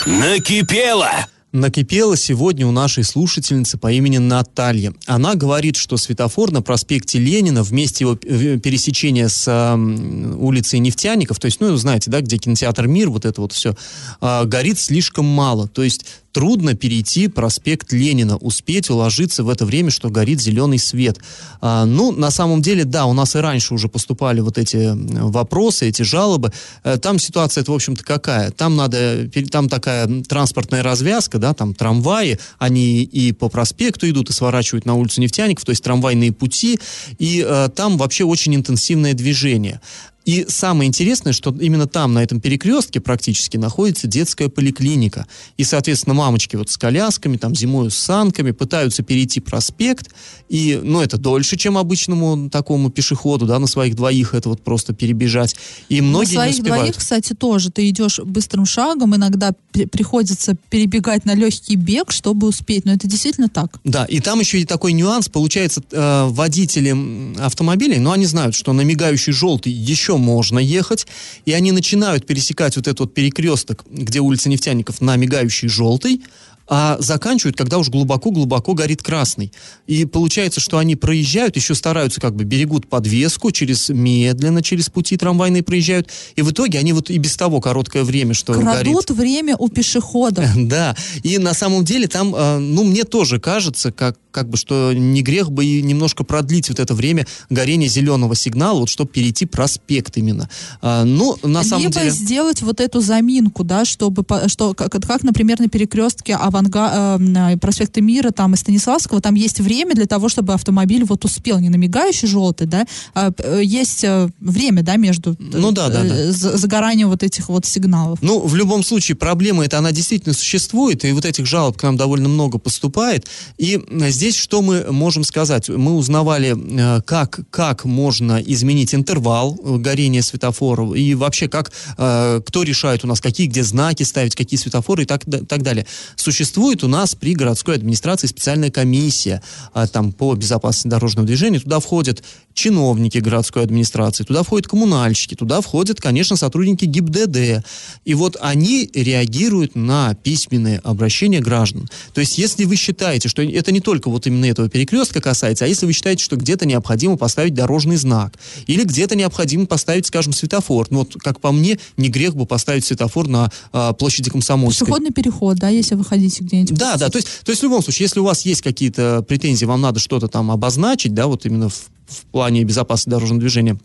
Накипело! 0.06 1.10
Накипело 1.54 2.16
сегодня 2.16 2.66
у 2.66 2.72
нашей 2.72 3.04
слушательницы 3.04 3.78
по 3.78 3.92
имени 3.92 4.18
Наталья. 4.18 4.92
Она 5.06 5.36
говорит, 5.36 5.76
что 5.76 5.96
светофор 5.96 6.50
на 6.50 6.62
проспекте 6.62 7.20
Ленина 7.20 7.62
в 7.62 7.72
месте 7.72 8.02
его 8.02 8.18
э, 8.20 8.58
пересечения 8.58 9.28
с 9.28 9.44
ам, 9.46 10.36
улицей 10.42 10.80
Нефтяников, 10.80 11.38
то 11.38 11.44
есть, 11.46 11.60
ну, 11.60 11.76
знаете, 11.76 12.10
да, 12.10 12.22
где 12.22 12.38
кинотеатр 12.38 12.88
«Мир», 12.88 13.08
вот 13.08 13.24
это 13.24 13.40
вот 13.40 13.52
все, 13.52 13.76
а, 14.20 14.44
горит 14.46 14.80
слишком 14.80 15.26
мало. 15.26 15.68
То 15.68 15.84
есть 15.84 16.04
трудно 16.32 16.74
перейти 16.74 17.28
проспект 17.28 17.92
Ленина, 17.92 18.36
успеть 18.36 18.90
уложиться 18.90 19.44
в 19.44 19.48
это 19.48 19.64
время, 19.64 19.90
что 19.92 20.10
горит 20.10 20.40
зеленый 20.42 20.80
свет. 20.80 21.18
А, 21.60 21.84
ну, 21.84 22.10
на 22.10 22.32
самом 22.32 22.60
деле, 22.60 22.84
да, 22.84 23.06
у 23.06 23.12
нас 23.12 23.36
и 23.36 23.38
раньше 23.38 23.72
уже 23.72 23.88
поступали 23.88 24.40
вот 24.40 24.58
эти 24.58 24.90
вопросы, 24.92 25.88
эти 25.88 26.02
жалобы. 26.02 26.52
Э, 26.82 26.98
Там 26.98 27.20
ситуация, 27.20 27.62
это, 27.62 27.70
в 27.70 27.74
общем-то, 27.76 28.02
какая? 28.02 28.50
Там 28.50 28.74
надо, 28.74 29.28
пере- 29.28 29.46
там 29.46 29.68
такая 29.68 30.08
транспортная 30.24 30.82
развязка, 30.82 31.38
да, 31.44 31.52
там 31.52 31.74
трамваи, 31.74 32.38
они 32.58 33.02
и 33.02 33.32
по 33.32 33.50
проспекту 33.50 34.08
идут, 34.08 34.30
и 34.30 34.32
сворачивают 34.32 34.86
на 34.86 34.94
улицу 34.94 35.20
Нефтяников, 35.20 35.66
то 35.66 35.72
есть 35.72 35.84
трамвайные 35.84 36.32
пути, 36.32 36.80
и 37.18 37.44
э, 37.46 37.68
там 37.76 37.98
вообще 37.98 38.24
очень 38.24 38.54
интенсивное 38.54 39.12
движение. 39.12 39.82
И 40.24 40.46
самое 40.48 40.88
интересное, 40.88 41.32
что 41.32 41.54
именно 41.60 41.86
там, 41.86 42.14
на 42.14 42.22
этом 42.22 42.40
перекрестке 42.40 43.00
практически, 43.00 43.56
находится 43.56 44.06
детская 44.06 44.48
поликлиника. 44.48 45.26
И, 45.56 45.64
соответственно, 45.64 46.14
мамочки 46.14 46.56
вот 46.56 46.70
с 46.70 46.78
колясками, 46.78 47.36
там 47.36 47.54
зимой 47.54 47.90
с 47.90 47.94
санками 47.94 48.52
пытаются 48.52 49.02
перейти 49.02 49.40
проспект. 49.40 50.14
И, 50.48 50.80
ну, 50.82 51.02
это 51.02 51.18
дольше, 51.18 51.56
чем 51.56 51.76
обычному 51.76 52.48
такому 52.48 52.90
пешеходу, 52.90 53.46
да, 53.46 53.58
на 53.58 53.66
своих 53.66 53.96
двоих 53.96 54.34
это 54.34 54.48
вот 54.48 54.62
просто 54.62 54.94
перебежать. 54.94 55.56
И 55.88 56.00
многие 56.00 56.34
На 56.34 56.42
своих 56.42 56.54
не 56.54 56.60
успевают. 56.60 56.84
двоих, 56.84 56.96
кстати, 56.96 57.34
тоже. 57.34 57.70
Ты 57.70 57.88
идешь 57.88 58.18
быстрым 58.20 58.64
шагом, 58.64 59.14
иногда 59.14 59.52
приходится 59.72 60.56
перебегать 60.70 61.24
на 61.24 61.34
легкий 61.34 61.76
бег, 61.76 62.10
чтобы 62.10 62.48
успеть. 62.48 62.84
Но 62.84 62.92
это 62.92 63.06
действительно 63.06 63.48
так. 63.48 63.78
Да, 63.84 64.04
и 64.06 64.20
там 64.20 64.40
еще 64.40 64.60
и 64.60 64.64
такой 64.64 64.92
нюанс. 64.92 65.28
Получается, 65.28 65.82
э, 65.90 66.26
водители 66.28 67.36
автомобилей, 67.38 67.98
ну, 67.98 68.12
они 68.12 68.26
знают, 68.26 68.54
что 68.54 68.72
на 68.72 68.82
мигающий 68.82 69.32
желтый 69.32 69.72
еще 69.72 70.13
можно 70.18 70.58
ехать, 70.58 71.06
и 71.44 71.52
они 71.52 71.72
начинают 71.72 72.26
пересекать 72.26 72.76
вот 72.76 72.86
этот 72.86 73.00
вот 73.00 73.14
перекресток, 73.14 73.84
где 73.90 74.20
улица 74.20 74.48
Нефтяников, 74.48 75.00
на 75.00 75.16
мигающий 75.16 75.68
желтый, 75.68 76.22
а 76.66 76.96
заканчивают, 76.98 77.56
когда 77.56 77.78
уж 77.78 77.90
глубоко-глубоко 77.90 78.74
горит 78.74 79.02
красный. 79.02 79.52
И 79.86 80.04
получается, 80.06 80.60
что 80.60 80.78
они 80.78 80.96
проезжают, 80.96 81.56
еще 81.56 81.74
стараются 81.74 82.20
как 82.20 82.34
бы 82.34 82.44
берегут 82.44 82.88
подвеску, 82.88 83.50
через 83.50 83.90
медленно 83.90 84.62
через 84.62 84.88
пути 84.88 85.16
трамвайные 85.16 85.62
проезжают, 85.62 86.08
и 86.36 86.42
в 86.42 86.50
итоге 86.50 86.78
они 86.78 86.92
вот 86.92 87.10
и 87.10 87.18
без 87.18 87.36
того 87.36 87.60
короткое 87.60 88.02
время, 88.02 88.34
что 88.34 88.54
горит. 88.54 88.66
Крадут 88.66 89.10
время 89.10 89.56
у 89.56 89.68
пешеходов. 89.68 90.44
Да, 90.64 90.96
и 91.22 91.36
на 91.38 91.52
самом 91.52 91.84
деле 91.84 92.08
там, 92.08 92.34
э, 92.34 92.58
ну, 92.58 92.84
мне 92.84 93.04
тоже 93.04 93.38
кажется, 93.38 93.92
как, 93.92 94.16
как 94.34 94.48
бы, 94.48 94.56
что 94.56 94.92
не 94.92 95.22
грех 95.22 95.52
бы 95.52 95.64
и 95.64 95.80
немножко 95.80 96.24
продлить 96.24 96.68
вот 96.68 96.80
это 96.80 96.92
время 96.94 97.26
горения 97.48 97.88
зеленого 97.88 98.34
сигнала, 98.34 98.80
вот 98.80 98.90
чтобы 98.90 99.10
перейти 99.10 99.46
проспект 99.46 100.16
именно. 100.18 100.50
А, 100.82 101.04
ну, 101.04 101.38
на 101.42 101.62
самом 101.62 101.84
Либо 101.84 101.94
деле... 101.94 102.10
сделать 102.10 102.60
вот 102.62 102.80
эту 102.80 103.00
заминку, 103.00 103.62
да, 103.62 103.84
чтобы, 103.84 104.24
что, 104.48 104.74
как, 104.74 104.92
как, 104.92 105.22
например, 105.22 105.60
на 105.60 105.68
перекрестке 105.68 106.34
Аванга, 106.34 107.18
э, 107.20 107.56
проспекта 107.58 108.00
Мира 108.00 108.30
там 108.30 108.54
и 108.54 108.56
Станиславского, 108.56 109.20
там 109.20 109.34
есть 109.36 109.60
время 109.60 109.94
для 109.94 110.06
того, 110.06 110.28
чтобы 110.28 110.52
автомобиль 110.52 111.04
вот 111.04 111.24
успел, 111.24 111.60
не 111.60 111.68
на 111.68 111.76
мигающий 111.76 112.26
желтый, 112.26 112.66
да, 112.66 112.86
а, 113.14 113.30
э, 113.38 113.60
есть 113.62 114.02
э, 114.02 114.28
время, 114.40 114.82
да, 114.82 114.96
между 114.96 115.32
э, 115.32 115.36
Ну 115.38 115.70
да, 115.70 115.88
да, 115.88 116.02
да. 116.02 116.32
за- 116.32 116.56
загоранием 116.56 117.08
вот 117.08 117.22
этих 117.22 117.48
вот 117.48 117.64
сигналов. 117.66 118.18
Ну, 118.20 118.40
в 118.40 118.56
любом 118.56 118.82
случае, 118.82 119.16
проблема 119.16 119.64
эта, 119.64 119.78
она 119.78 119.92
действительно 119.92 120.34
существует, 120.34 121.04
и 121.04 121.12
вот 121.12 121.24
этих 121.24 121.46
жалоб 121.46 121.76
к 121.76 121.82
нам 121.84 121.96
довольно 121.96 122.28
много 122.28 122.58
поступает. 122.58 123.28
И 123.58 123.78
э, 123.78 124.10
здесь 124.24 124.36
что 124.36 124.62
мы 124.62 124.90
можем 124.90 125.22
сказать? 125.22 125.68
Мы 125.68 125.92
узнавали, 125.92 126.56
э, 126.56 127.02
как, 127.02 127.40
как 127.50 127.84
можно 127.84 128.40
изменить 128.40 128.94
интервал 128.94 129.54
э, 129.62 129.76
горения 129.76 130.22
светофоров, 130.22 130.96
и 130.96 131.14
вообще, 131.14 131.46
как, 131.46 131.72
э, 131.98 132.40
кто 132.46 132.62
решает 132.62 133.04
у 133.04 133.06
нас, 133.06 133.20
какие 133.20 133.48
где 133.48 133.62
знаки 133.62 134.02
ставить, 134.02 134.34
какие 134.34 134.58
светофоры 134.58 135.02
и 135.02 135.06
так, 135.06 135.24
так 135.46 135.62
далее. 135.62 135.86
Существует 136.16 136.82
у 136.84 136.88
нас 136.88 137.14
при 137.14 137.34
городской 137.34 137.74
администрации 137.74 138.26
специальная 138.26 138.70
комиссия 138.70 139.42
а, 139.74 139.86
там, 139.86 140.10
по 140.10 140.34
безопасности 140.34 140.88
дорожного 140.88 141.26
движения. 141.26 141.60
Туда 141.60 141.78
входят 141.80 142.24
чиновники 142.54 143.18
городской 143.18 143.62
администрации, 143.62 144.24
туда 144.24 144.42
входят 144.42 144.68
коммунальщики, 144.68 145.34
туда 145.34 145.60
входят, 145.60 146.00
конечно, 146.00 146.36
сотрудники 146.36 146.86
ГИБДД. 146.86 147.62
И 148.06 148.14
вот 148.14 148.38
они 148.40 148.88
реагируют 148.94 149.74
на 149.74 150.14
письменные 150.14 150.78
обращения 150.78 151.40
граждан. 151.40 151.88
То 152.14 152.20
есть, 152.20 152.38
если 152.38 152.64
вы 152.64 152.76
считаете, 152.76 153.28
что 153.28 153.42
это 153.42 153.72
не 153.72 153.80
только 153.80 154.13
вот 154.14 154.26
именно 154.26 154.46
этого 154.46 154.68
перекрестка 154.68 155.20
касается, 155.20 155.64
а 155.64 155.68
если 155.68 155.86
вы 155.86 155.92
считаете, 155.92 156.24
что 156.24 156.36
где-то 156.36 156.66
необходимо 156.66 157.16
поставить 157.16 157.54
дорожный 157.54 157.96
знак, 157.96 158.34
или 158.66 158.84
где-то 158.84 159.16
необходимо 159.16 159.66
поставить, 159.66 160.06
скажем, 160.06 160.32
светофор, 160.32 160.86
ну 160.90 161.00
вот, 161.00 161.14
как 161.18 161.40
по 161.40 161.52
мне, 161.52 161.78
не 161.96 162.08
грех 162.08 162.34
бы 162.34 162.46
поставить 162.46 162.84
светофор 162.84 163.28
на 163.28 163.50
а, 163.72 163.92
площади 163.92 164.30
Комсомольской. 164.30 164.86
Пешеходный 164.86 165.12
переход, 165.12 165.58
да, 165.58 165.68
если 165.68 165.94
вы 165.94 166.04
хотите 166.04 166.42
где-нибудь. 166.42 166.78
Да, 166.78 166.96
да, 166.96 167.10
то 167.10 167.18
есть, 167.18 167.28
то 167.44 167.50
есть 167.50 167.60
в 167.60 167.64
любом 167.64 167.82
случае, 167.82 168.04
если 168.04 168.20
у 168.20 168.24
вас 168.24 168.42
есть 168.42 168.62
какие-то 168.62 169.24
претензии, 169.26 169.64
вам 169.64 169.80
надо 169.80 170.00
что-то 170.00 170.28
там 170.28 170.50
обозначить, 170.50 171.14
да, 171.14 171.26
вот 171.26 171.44
именно 171.46 171.68
в, 171.68 171.90
в 172.06 172.24
плане 172.32 172.64
безопасности 172.64 173.10
дорожного 173.10 173.40
движения, 173.40 173.78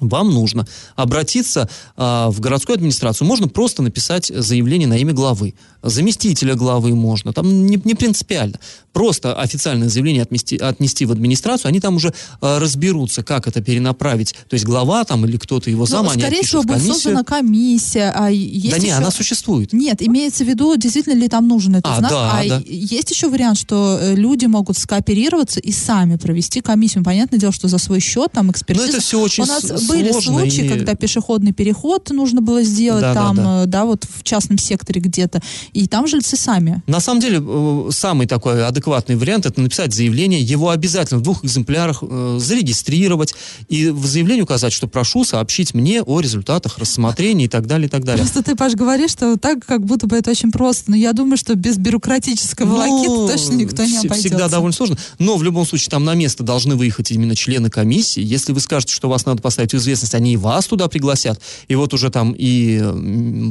вам 0.00 0.30
нужно 0.30 0.66
обратиться 0.96 1.68
а, 1.96 2.30
в 2.30 2.40
городскую 2.40 2.74
администрацию. 2.74 3.26
Можно 3.26 3.48
просто 3.48 3.82
написать 3.82 4.26
заявление 4.34 4.88
на 4.88 4.96
имя 4.98 5.12
главы, 5.12 5.54
заместителя 5.82 6.54
главы 6.54 6.94
можно, 6.94 7.32
там 7.32 7.66
не, 7.66 7.80
не 7.84 7.94
принципиально. 7.94 8.58
Просто 8.92 9.34
официальное 9.34 9.88
заявление 9.88 10.22
отнести, 10.22 10.56
отнести 10.56 11.06
в 11.06 11.12
администрацию, 11.12 11.68
они 11.68 11.80
там 11.80 11.96
уже 11.96 12.12
а, 12.40 12.58
разберутся, 12.58 13.22
как 13.22 13.46
это 13.46 13.60
перенаправить. 13.60 14.34
То 14.48 14.54
есть 14.54 14.64
глава 14.64 15.04
там 15.04 15.24
или 15.26 15.36
кто-то 15.36 15.70
его 15.70 15.86
зам, 15.86 16.06
Ну, 16.06 16.10
они 16.10 16.22
скорее 16.22 16.42
всего, 16.42 16.62
будет 16.62 16.82
создана 16.82 17.22
комиссия. 17.24 18.12
А 18.14 18.30
есть 18.30 18.70
Да 18.70 18.78
не, 18.78 18.86
еще- 18.86 18.94
она 18.96 19.10
существует. 19.10 19.72
Нет, 19.72 20.02
имеется 20.02 20.44
в 20.44 20.48
виду, 20.48 20.76
действительно 20.76 21.14
ли 21.14 21.28
там 21.28 21.46
нужен 21.46 21.76
этот 21.76 21.92
А, 21.92 21.98
знак. 21.98 22.10
да, 22.10 22.32
а 22.40 22.48
да. 22.48 22.62
есть 22.66 23.10
еще 23.10 23.28
вариант, 23.28 23.58
что 23.58 23.98
э, 24.00 24.14
люди 24.14 24.46
могут 24.46 24.76
скооперироваться 24.76 25.60
и 25.60 25.72
сами 25.72 26.16
провести 26.16 26.60
комиссию. 26.60 27.04
Понятное 27.04 27.38
дело, 27.38 27.52
что 27.52 27.68
за 27.68 27.78
свой 27.78 28.00
счет 28.00 28.32
там 28.32 28.50
экспертиза. 28.50 28.86
Но 28.86 28.92
это 28.94 29.00
все 29.00 29.20
очень 29.20 29.44
У 29.44 29.46
нас 29.46 29.62
были 29.90 30.10
сложно 30.12 30.40
случаи, 30.40 30.64
и- 30.64 30.68
когда 30.68 30.94
пешеходный 30.94 31.52
переход 31.52 32.10
нужно 32.10 32.40
было 32.40 32.62
сделать 32.62 33.02
Да, 33.02 33.14
да, 33.14 33.20
там, 33.20 33.36
да. 33.36 33.62
э, 33.62 33.66
да, 33.66 33.84
вот 33.84 34.04
в 34.12 34.22
частном 34.22 34.58
секторе 34.58 35.00
где-то. 35.00 35.40
И 35.72 35.86
там 35.86 36.06
жильцы 36.06 36.36
сами. 36.36 36.82
На 36.86 37.00
самом 37.00 37.20
деле, 37.20 37.40
э, 37.40 37.88
самый 37.92 38.26
такой 38.26 38.64
адекватный 38.66 39.16
вариант 39.16 39.46
это 39.46 39.60
написать 39.60 39.94
заявление, 39.94 40.40
его 40.40 40.70
обязательно 40.70 41.20
в 41.20 41.22
двух 41.22 41.44
экземплярах 41.44 42.02
э, 42.02 42.38
зарегистрировать 42.40 43.34
и 43.68 43.88
в 43.88 44.06
заявлении 44.06 44.42
указать, 44.42 44.72
что 44.72 44.86
прошу 44.86 45.24
сообщить 45.24 45.74
мне 45.74 46.02
о 46.02 46.20
результатах 46.20 46.78
рассмотрения 46.78 47.44
и 47.46 47.48
так 47.48 47.66
далее, 47.66 47.86
и 47.86 47.90
так 47.90 48.04
далее. 48.04 48.24
Просто 48.24 48.42
ты, 48.42 48.56
Паш, 48.56 48.74
говоришь, 48.74 49.10
что 49.12 49.36
так, 49.36 49.64
как 49.64 49.84
будто 49.84 50.06
бы 50.06 50.16
это 50.16 50.30
очень 50.30 50.50
просто. 50.52 50.90
Но 50.90 50.96
я 50.96 51.12
думаю, 51.12 51.36
что 51.36 51.54
без 51.54 51.76
бюрократического 51.78 52.84
Ну, 52.86 53.28
точно 53.28 53.54
никто 53.54 53.84
не 53.84 53.96
обойдется. 53.98 54.20
Всегда 54.20 54.48
довольно 54.48 54.74
сложно. 54.74 54.96
Но 55.18 55.36
в 55.36 55.42
любом 55.42 55.66
случае 55.66 55.90
там 55.90 56.04
на 56.04 56.14
место 56.14 56.42
должны 56.42 56.76
выехать 56.76 57.10
именно 57.10 57.34
члены 57.36 57.70
комиссии. 57.70 58.22
Если 58.22 58.52
вы 58.52 58.60
скажете, 58.60 58.94
что 58.94 59.08
вас 59.08 59.26
надо 59.26 59.42
поставить 59.42 59.74
известность, 59.80 60.14
они 60.14 60.34
и 60.34 60.36
вас 60.36 60.66
туда 60.66 60.88
пригласят. 60.88 61.40
И 61.68 61.74
вот 61.74 61.92
уже 61.94 62.10
там 62.10 62.34
и 62.38 62.80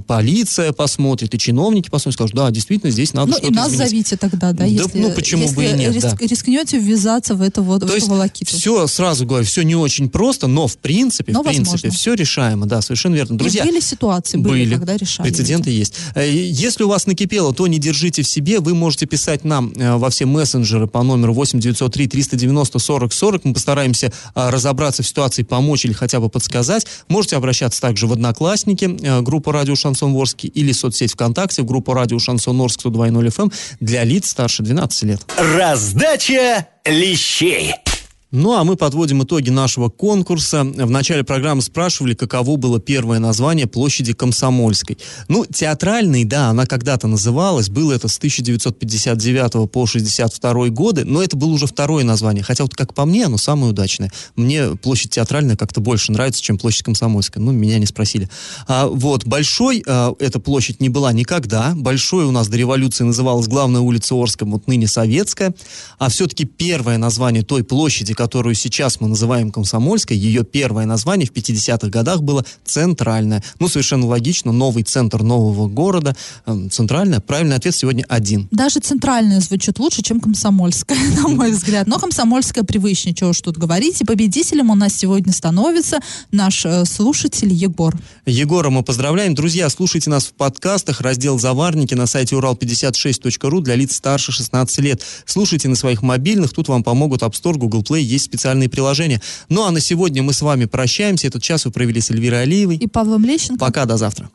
полиция 0.07 0.71
посмотрит, 0.73 1.33
и 1.33 1.37
чиновники 1.37 1.89
посмотрят, 1.89 2.13
скажут, 2.15 2.35
да, 2.35 2.51
действительно, 2.51 2.91
здесь 2.91 3.13
надо 3.13 3.31
Ну 3.31 3.37
и 3.37 3.39
что-то 3.41 3.53
нас 3.55 3.67
изменить. 3.71 3.89
зовите 3.89 4.17
тогда, 4.17 4.51
да, 4.51 4.59
Да, 4.59 4.65
если, 4.65 4.99
ну, 4.99 5.11
почему 5.11 5.43
если 5.43 5.55
бы 5.55 5.65
и 5.65 5.73
нет, 5.73 5.93
рис- 5.95 6.01
да. 6.03 6.15
рискнете 6.19 6.77
ввязаться 6.79 7.35
в 7.35 7.41
это 7.41 7.61
вот 7.61 7.77
в 7.77 7.79
То 7.81 7.85
эту 7.87 7.95
есть 7.95 8.07
волокиту. 8.07 8.55
все, 8.57 8.87
сразу 8.87 9.25
говорю, 9.25 9.45
все 9.45 9.61
не 9.63 9.75
очень 9.75 10.09
просто, 10.09 10.47
но 10.47 10.67
в 10.67 10.77
принципе, 10.77 11.31
Но 11.33 11.41
в 11.41 11.45
принципе, 11.45 11.71
возможно. 11.71 11.91
все 11.91 12.13
решаемо, 12.13 12.65
да, 12.65 12.81
совершенно 12.81 13.15
верно. 13.15 13.37
Друзья, 13.37 13.63
И 13.63 13.67
были 13.67 13.79
ситуации, 13.79 14.37
были, 14.37 14.63
были. 14.65 14.75
когда 14.75 14.97
решали. 14.97 15.27
Прецеденты 15.29 15.69
есть. 15.71 15.93
Э, 16.15 16.29
Если 16.29 16.83
у 16.83 16.89
вас 16.89 17.05
накипело, 17.07 17.53
то 17.53 17.67
не 17.67 17.79
держите 17.79 18.21
в 18.23 18.27
себе. 18.27 18.59
Вы 18.59 18.73
можете 18.75 19.05
писать 19.05 19.43
нам 19.45 19.71
э, 19.75 19.95
во 19.97 20.09
все 20.09 20.25
мессенджеры 20.25 20.87
по 20.87 21.03
номеру 21.03 21.33
8 21.33 21.59
903 21.59 22.07
390 22.07 22.79
40 22.79 23.13
40. 23.13 23.45
Мы 23.45 23.53
постараемся 23.53 24.11
а, 24.33 24.51
разобраться 24.51 25.03
в 25.03 25.07
ситуации, 25.07 25.43
помочь 25.43 25.85
или 25.85 25.93
хотя 25.93 26.18
бы 26.18 26.18
подсказать. 26.27 26.85
Можете 27.07 27.37
обращаться 27.37 27.81
также 27.81 28.07
в 28.07 28.13
Одноклассники, 28.13 28.97
э, 29.01 29.21
группу 29.21 29.51
Радио 29.51 29.75
Шансон 29.75 30.13
Ворске 30.13 30.47
или 30.47 30.71
соцсеть 30.71 31.13
ВКонтакте 31.13 31.61
в 31.61 31.65
группу 31.65 31.93
Радио 31.93 32.19
Шансон 32.19 32.59
Орск 32.61 32.81
102.0 32.85 33.27
FM 33.27 33.53
для 33.79 34.03
лиц 34.03 34.29
старше 34.29 34.63
12 34.63 35.03
лет. 35.03 35.21
Раздача 35.37 36.67
лещей. 36.85 37.73
Ну, 38.31 38.53
а 38.53 38.63
мы 38.63 38.75
подводим 38.75 39.23
итоги 39.23 39.49
нашего 39.49 39.89
конкурса. 39.89 40.63
В 40.63 40.91
начале 40.91 41.23
программы 41.23 41.63
спрашивали, 41.63 42.13
каково 42.13 42.57
было 42.57 42.79
первое 42.79 43.17
название 43.17 43.65
площади 43.65 44.13
Комсомольской. 44.13 44.99
Ну, 45.27 45.47
театральной, 45.47 46.25
да, 46.25 46.49
она 46.49 46.67
когда-то 46.67 47.07
называлась. 47.07 47.69
Было 47.69 47.93
это 47.93 48.07
с 48.07 48.17
1959 48.17 49.71
по 49.71 49.87
62 49.87 50.69
годы, 50.69 51.05
но 51.05 51.23
это 51.23 51.37
было 51.37 51.49
уже 51.49 51.65
второе 51.65 52.03
название. 52.03 52.43
Хотя 52.43 52.65
вот 52.65 52.75
как 52.75 52.93
по 52.93 53.05
мне, 53.05 53.25
оно 53.25 53.37
самое 53.37 53.71
удачное. 53.71 54.11
Мне 54.35 54.75
площадь 54.75 55.09
театральная 55.09 55.55
как-то 55.55 55.81
больше 55.81 56.11
нравится, 56.11 56.43
чем 56.43 56.59
площадь 56.59 56.83
Комсомольская. 56.83 57.43
Ну, 57.43 57.51
меня 57.51 57.79
не 57.79 57.87
спросили. 57.87 58.29
А, 58.67 58.85
вот, 58.85 59.25
Большой 59.25 59.83
а, 59.87 60.13
эта 60.19 60.39
площадь 60.39 60.81
не 60.81 60.89
была 60.89 61.11
никогда. 61.13 61.73
Большой 61.75 62.25
у 62.25 62.31
нас 62.31 62.47
до 62.47 62.57
революции 62.57 63.05
называлась 63.05 63.47
главная 63.47 63.81
улица 63.81 64.13
Орска, 64.13 64.45
вот 64.45 64.67
ныне 64.67 64.87
Советская. 64.87 65.55
А 65.97 66.09
все-таки 66.09 66.45
первое 66.45 66.99
название 66.99 67.41
той 67.41 67.63
площади, 67.63 68.18
которую 68.19 68.53
сейчас 68.53 68.99
мы 68.99 69.07
называем 69.07 69.49
Комсомольской, 69.49 70.17
ее 70.17 70.43
первое 70.43 70.85
название 70.85 71.25
в 71.25 71.31
50-х 71.31 71.87
годах 71.87 72.21
было 72.21 72.43
Центральная. 72.65 73.41
Ну, 73.59 73.69
совершенно 73.69 74.07
логично, 74.07 74.51
новый 74.51 74.83
центр 74.83 75.23
нового 75.23 75.69
города. 75.69 76.17
Эм, 76.45 76.69
Центральная. 76.69 77.21
Правильный 77.21 77.55
ответ 77.55 77.73
сегодня 77.73 78.03
один. 78.09 78.49
Даже 78.51 78.81
центральная 78.81 79.39
звучит 79.39 79.79
лучше, 79.79 80.01
чем 80.01 80.19
комсомольская, 80.19 80.97
на 81.15 81.29
мой 81.29 81.51
взгляд. 81.51 81.87
Но 81.87 81.97
комсомольская 81.97 82.65
привычнее, 82.65 83.15
чего 83.15 83.29
уж 83.29 83.39
тут 83.39 83.57
говорить. 83.57 84.01
И 84.01 84.03
победителем 84.03 84.69
у 84.69 84.75
нас 84.75 84.95
сегодня 84.95 85.31
становится 85.31 85.99
наш 86.33 86.65
э, 86.65 86.83
слушатель 86.83 87.53
Егор. 87.53 87.95
Егора 88.25 88.69
мы 88.69 88.83
поздравляем. 88.83 89.33
Друзья, 89.33 89.69
слушайте 89.69 90.09
нас 90.09 90.25
в 90.25 90.33
подкастах, 90.33 90.99
раздел 90.99 91.39
«Заварники» 91.39 91.93
на 91.93 92.05
сайте 92.05 92.35
урал56.ру 92.35 93.61
для 93.61 93.75
лиц 93.75 93.95
старше 93.95 94.33
16 94.33 94.79
лет. 94.79 95.03
Слушайте 95.25 95.69
на 95.69 95.77
своих 95.77 96.01
мобильных, 96.01 96.51
тут 96.51 96.67
вам 96.67 96.83
помогут 96.83 97.21
App 97.21 97.31
Store, 97.31 97.55
Google 97.55 97.81
Play, 97.81 98.08
есть 98.09 98.25
специальные 98.25 98.69
приложения. 98.69 99.21
Ну 99.49 99.63
а 99.63 99.71
на 99.71 99.79
сегодня 99.79 100.23
мы 100.23 100.33
с 100.33 100.41
вами 100.41 100.65
прощаемся. 100.65 101.27
Этот 101.27 101.43
час 101.43 101.65
вы 101.65 101.71
провели 101.71 102.01
с 102.01 102.11
Эльвирой 102.11 102.43
Алиевой. 102.43 102.77
И 102.77 102.87
Павлом 102.87 103.25
Лещенко. 103.25 103.59
Пока, 103.59 103.85
до 103.85 103.97
завтра. 103.97 104.29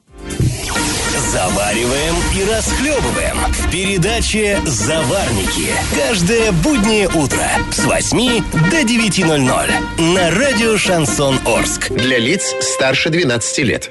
Завариваем 1.32 2.14
и 2.37 2.44
расхлебываем 2.44 3.37
в 3.52 3.70
передаче 3.70 4.60
«Заварники». 4.64 5.66
Каждое 5.96 6.52
буднее 6.52 7.08
утро 7.08 7.50
с 7.72 7.84
8 7.84 8.44
до 8.70 8.82
9.00 8.82 10.12
на 10.14 10.30
радио 10.30 10.78
«Шансон 10.78 11.40
Орск». 11.44 11.90
Для 11.90 12.18
лиц 12.18 12.54
старше 12.60 13.10
12 13.10 13.58
лет. 13.64 13.90